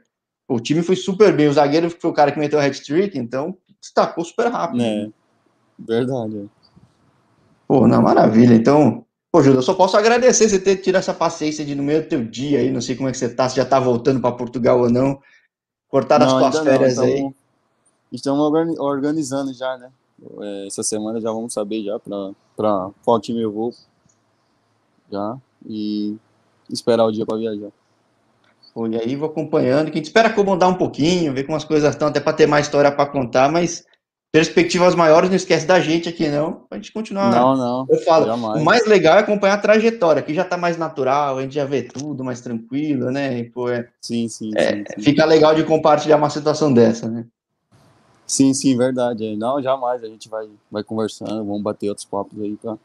o 0.48 0.60
time 0.60 0.82
foi 0.82 0.96
super 0.96 1.34
bem. 1.34 1.48
O 1.48 1.52
zagueiro 1.52 1.90
foi 1.90 2.10
o 2.10 2.14
cara 2.14 2.32
que 2.32 2.38
meteu 2.38 2.58
o 2.58 2.62
hat-trick, 2.62 3.18
então 3.18 3.56
destacou 3.80 4.24
super 4.24 4.48
rápido. 4.48 4.82
É, 4.82 5.08
verdade. 5.78 6.38
É. 6.38 6.64
Pô, 7.66 7.86
na 7.86 8.00
maravilha. 8.00 8.54
Então, 8.54 9.04
pô, 9.32 9.42
Júlio, 9.42 9.58
eu 9.58 9.62
só 9.62 9.74
posso 9.74 9.96
agradecer 9.96 10.48
você 10.48 10.58
ter 10.58 10.76
tido 10.76 10.96
essa 10.96 11.14
paciência 11.14 11.64
de 11.64 11.74
no 11.74 11.82
meio 11.82 12.02
do 12.02 12.08
teu 12.08 12.24
dia 12.24 12.58
aí, 12.60 12.70
não 12.70 12.80
sei 12.80 12.96
como 12.96 13.08
é 13.08 13.12
que 13.12 13.18
você 13.18 13.28
tá, 13.28 13.48
se 13.48 13.56
já 13.56 13.64
tá 13.64 13.80
voltando 13.80 14.20
para 14.20 14.34
Portugal 14.34 14.80
ou 14.80 14.90
não, 14.90 15.20
cortar 15.88 16.22
as 16.22 16.32
tuas 16.32 16.58
férias 16.60 16.96
não, 16.96 17.04
aí. 17.04 17.30
Estamos 18.12 18.52
organizando 18.78 19.52
já, 19.52 19.76
né? 19.76 19.90
É, 20.40 20.66
essa 20.66 20.82
semana 20.82 21.20
já 21.20 21.30
vamos 21.32 21.52
saber 21.52 21.82
já 21.82 21.98
para 22.56 22.90
qual 23.04 23.20
time 23.20 23.40
eu 23.40 23.52
vou 23.52 23.72
já 25.10 25.36
e 25.66 26.16
esperar 26.70 27.04
o 27.04 27.12
dia 27.12 27.26
para 27.26 27.38
viajar. 27.38 27.70
E 28.90 28.96
aí 28.96 29.14
vou 29.14 29.28
acompanhando, 29.28 29.86
que 29.86 29.92
a 29.92 29.96
gente 29.96 30.06
espera 30.06 30.28
acomodar 30.28 30.68
um 30.68 30.74
pouquinho, 30.74 31.32
ver 31.32 31.44
como 31.44 31.56
as 31.56 31.64
coisas 31.64 31.90
estão, 31.90 32.08
até 32.08 32.18
para 32.18 32.32
ter 32.32 32.46
mais 32.46 32.66
história 32.66 32.90
para 32.90 33.06
contar, 33.06 33.50
mas 33.50 33.84
perspectivas 34.32 34.96
maiores, 34.96 35.30
não 35.30 35.36
esquece 35.36 35.64
da 35.64 35.78
gente 35.78 36.08
aqui 36.08 36.28
não, 36.28 36.66
a 36.68 36.74
gente 36.74 36.92
continuar. 36.92 37.30
Não, 37.30 37.56
não. 37.56 37.86
Eu 37.88 37.98
falo, 38.00 38.26
jamais. 38.26 38.60
o 38.60 38.64
mais 38.64 38.84
legal 38.84 39.16
é 39.16 39.20
acompanhar 39.20 39.54
a 39.54 39.58
trajetória, 39.58 40.22
que 40.22 40.34
já 40.34 40.42
está 40.42 40.56
mais 40.56 40.76
natural, 40.76 41.38
a 41.38 41.42
gente 41.42 41.54
já 41.54 41.64
vê 41.64 41.82
tudo 41.84 42.24
mais 42.24 42.40
tranquilo, 42.40 43.12
né? 43.12 43.38
E, 43.38 43.44
pô, 43.44 43.68
é, 43.68 43.88
sim, 44.00 44.26
sim, 44.26 44.50
é, 44.56 44.72
sim, 44.72 44.84
sim, 44.96 45.02
Fica 45.02 45.24
legal 45.24 45.54
de 45.54 45.62
compartilhar 45.62 46.16
uma 46.16 46.30
situação 46.30 46.72
dessa, 46.72 47.08
né? 47.08 47.24
Sim, 48.26 48.52
sim, 48.52 48.76
verdade. 48.76 49.36
Não, 49.36 49.62
jamais. 49.62 50.02
A 50.02 50.08
gente 50.08 50.28
vai, 50.28 50.48
vai 50.68 50.82
conversando, 50.82 51.44
vamos 51.44 51.62
bater 51.62 51.88
outros 51.88 52.06
papos 52.06 52.40
aí 52.40 52.56
para 52.56 52.76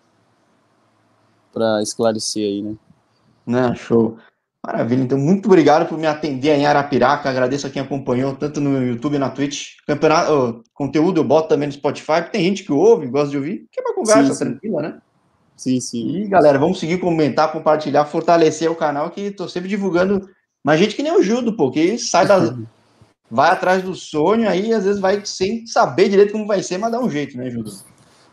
para 1.54 1.82
esclarecer 1.82 2.44
aí, 2.44 2.62
né? 2.62 2.76
Né, 3.46 3.76
show. 3.76 4.18
Maravilha, 4.66 5.04
então 5.04 5.18
muito 5.18 5.46
obrigado 5.46 5.88
por 5.88 5.98
me 5.98 6.06
atender 6.06 6.50
em 6.50 6.66
Arapiraca, 6.66 7.30
agradeço 7.30 7.66
a 7.66 7.70
quem 7.70 7.82
acompanhou, 7.82 8.36
tanto 8.36 8.60
no 8.60 8.86
YouTube 8.86 9.16
e 9.16 9.20
na 9.20 9.30
Twitch. 9.30 9.78
Campeonato, 9.88 10.32
oh, 10.32 10.64
conteúdo 10.74 11.22
eu 11.22 11.24
boto 11.24 11.48
também 11.48 11.68
no 11.68 11.74
Spotify, 11.74 12.30
tem 12.30 12.44
gente 12.44 12.64
que 12.64 12.72
ouve, 12.72 13.08
gosta 13.08 13.30
de 13.30 13.38
ouvir, 13.38 13.68
que 13.72 13.80
é 13.80 13.84
uma 13.84 13.96
conversa 13.96 14.26
sim, 14.26 14.34
sim. 14.34 14.40
tranquila, 14.40 14.82
né? 14.82 15.02
Sim, 15.56 15.80
sim. 15.80 16.18
E 16.18 16.28
galera, 16.28 16.60
vamos 16.60 16.80
seguir, 16.80 17.00
comentar, 17.00 17.52
compartilhar, 17.52 18.06
fortalecer 18.06 18.70
o 18.70 18.76
canal, 18.76 19.10
que 19.10 19.32
tô 19.32 19.48
sempre 19.48 19.70
divulgando 19.70 20.30
mais 20.64 20.80
gente 20.80 20.96
que 20.96 21.04
nem 21.04 21.14
o 21.14 21.24
Judo, 21.24 21.56
pô, 21.56 21.72
que 21.72 21.98
sai 21.98 22.28
da. 22.28 22.56
vai 23.32 23.52
atrás 23.52 23.82
do 23.82 23.96
sonho 23.96 24.50
aí, 24.50 24.74
às 24.74 24.84
vezes 24.84 25.00
vai 25.00 25.26
sem 25.26 25.66
saber 25.68 26.10
direito 26.10 26.32
como 26.34 26.48
vai 26.48 26.62
ser, 26.64 26.78
mas 26.78 26.92
dá 26.92 27.00
um 27.00 27.10
jeito, 27.10 27.38
né, 27.38 27.50
Judo? 27.50 27.72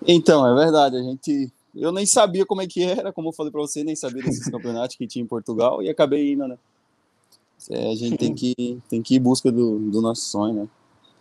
Então, 0.07 0.47
é 0.47 0.65
verdade, 0.65 0.97
a 0.97 1.03
gente 1.03 1.53
eu 1.77 1.93
nem 1.93 2.07
sabia 2.07 2.47
como 2.47 2.63
é 2.63 2.67
que 2.67 2.83
era, 2.83 3.13
como 3.13 3.29
eu 3.29 3.33
falei 3.33 3.53
para 3.53 3.61
você, 3.61 3.85
nem 3.85 3.95
sabia 3.95 4.23
desses 4.23 4.49
campeonatos 4.51 4.97
que 4.97 5.07
tinha 5.07 5.23
em 5.23 5.29
Portugal 5.29 5.83
e 5.83 5.89
acabei 5.89 6.33
indo, 6.33 6.49
né? 6.49 6.57
É, 7.71 7.91
a 7.91 7.95
gente 7.95 8.17
tem 8.17 8.35
que, 8.35 8.79
tem 8.89 9.03
que 9.03 9.15
ir 9.15 9.19
em 9.19 9.23
busca 9.23 9.51
do, 9.51 9.79
do 9.79 10.01
nosso 10.01 10.23
sonho, 10.23 10.55
né? 10.55 10.69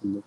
Entendeu? 0.01 0.23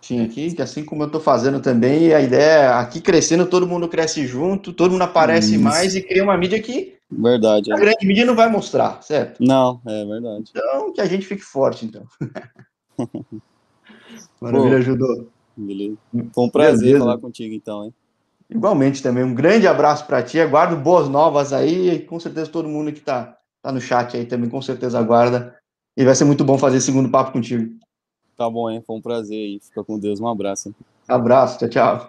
Sim, 0.00 0.20
aqui, 0.20 0.60
assim 0.60 0.84
como 0.84 1.04
eu 1.04 1.06
estou 1.06 1.20
fazendo 1.20 1.60
também, 1.60 2.12
a 2.12 2.20
ideia 2.20 2.62
é 2.62 2.68
aqui 2.72 3.00
crescendo, 3.00 3.46
todo 3.46 3.68
mundo 3.68 3.88
cresce 3.88 4.26
junto, 4.26 4.72
todo 4.72 4.90
mundo 4.90 5.02
aparece 5.02 5.54
Isso. 5.54 5.62
mais 5.62 5.94
e 5.94 6.02
cria 6.02 6.24
uma 6.24 6.36
mídia 6.36 6.60
que 6.60 6.98
verdade, 7.08 7.72
a 7.72 7.76
é. 7.76 7.80
grande 7.80 8.06
mídia 8.06 8.24
não 8.24 8.34
vai 8.34 8.50
mostrar, 8.50 9.00
certo? 9.02 9.38
Não, 9.40 9.80
é 9.86 10.04
verdade. 10.04 10.50
Então, 10.50 10.92
que 10.92 11.00
a 11.00 11.06
gente 11.06 11.24
fique 11.24 11.42
forte, 11.42 11.86
então. 11.86 12.04
Maravilha, 14.40 14.78
ajudou. 14.78 15.28
Beleza. 15.56 15.96
Foi 16.34 16.44
um 16.44 16.50
prazer 16.50 16.86
Beleza. 16.86 17.04
falar 17.04 17.18
contigo, 17.18 17.54
então, 17.54 17.84
hein? 17.84 17.94
Igualmente 18.48 19.02
também, 19.02 19.24
um 19.24 19.34
grande 19.34 19.66
abraço 19.66 20.06
para 20.06 20.22
ti, 20.22 20.40
aguardo 20.40 20.76
boas 20.76 21.08
novas 21.08 21.52
aí, 21.52 21.90
e 21.90 21.98
com 22.00 22.20
certeza 22.20 22.50
todo 22.50 22.68
mundo 22.68 22.92
que 22.92 22.98
está 22.98 23.36
tá 23.62 23.72
no 23.72 23.80
chat 23.80 24.16
aí 24.16 24.26
também, 24.26 24.50
com 24.50 24.60
certeza 24.60 24.98
aguarda. 24.98 25.56
E 25.96 26.04
vai 26.04 26.14
ser 26.14 26.24
muito 26.24 26.44
bom 26.44 26.58
fazer 26.58 26.80
segundo 26.80 27.10
papo 27.10 27.32
contigo. 27.32 27.74
Tá 28.36 28.48
bom, 28.48 28.70
hein? 28.70 28.82
Foi 28.86 28.96
um 28.96 29.00
prazer 29.00 29.36
aí. 29.36 29.60
Fica 29.60 29.84
com 29.84 29.98
Deus. 29.98 30.20
Um 30.20 30.26
abraço. 30.26 30.74
Abraço, 31.06 31.58
tchau, 31.58 31.68
tchau. 31.68 32.00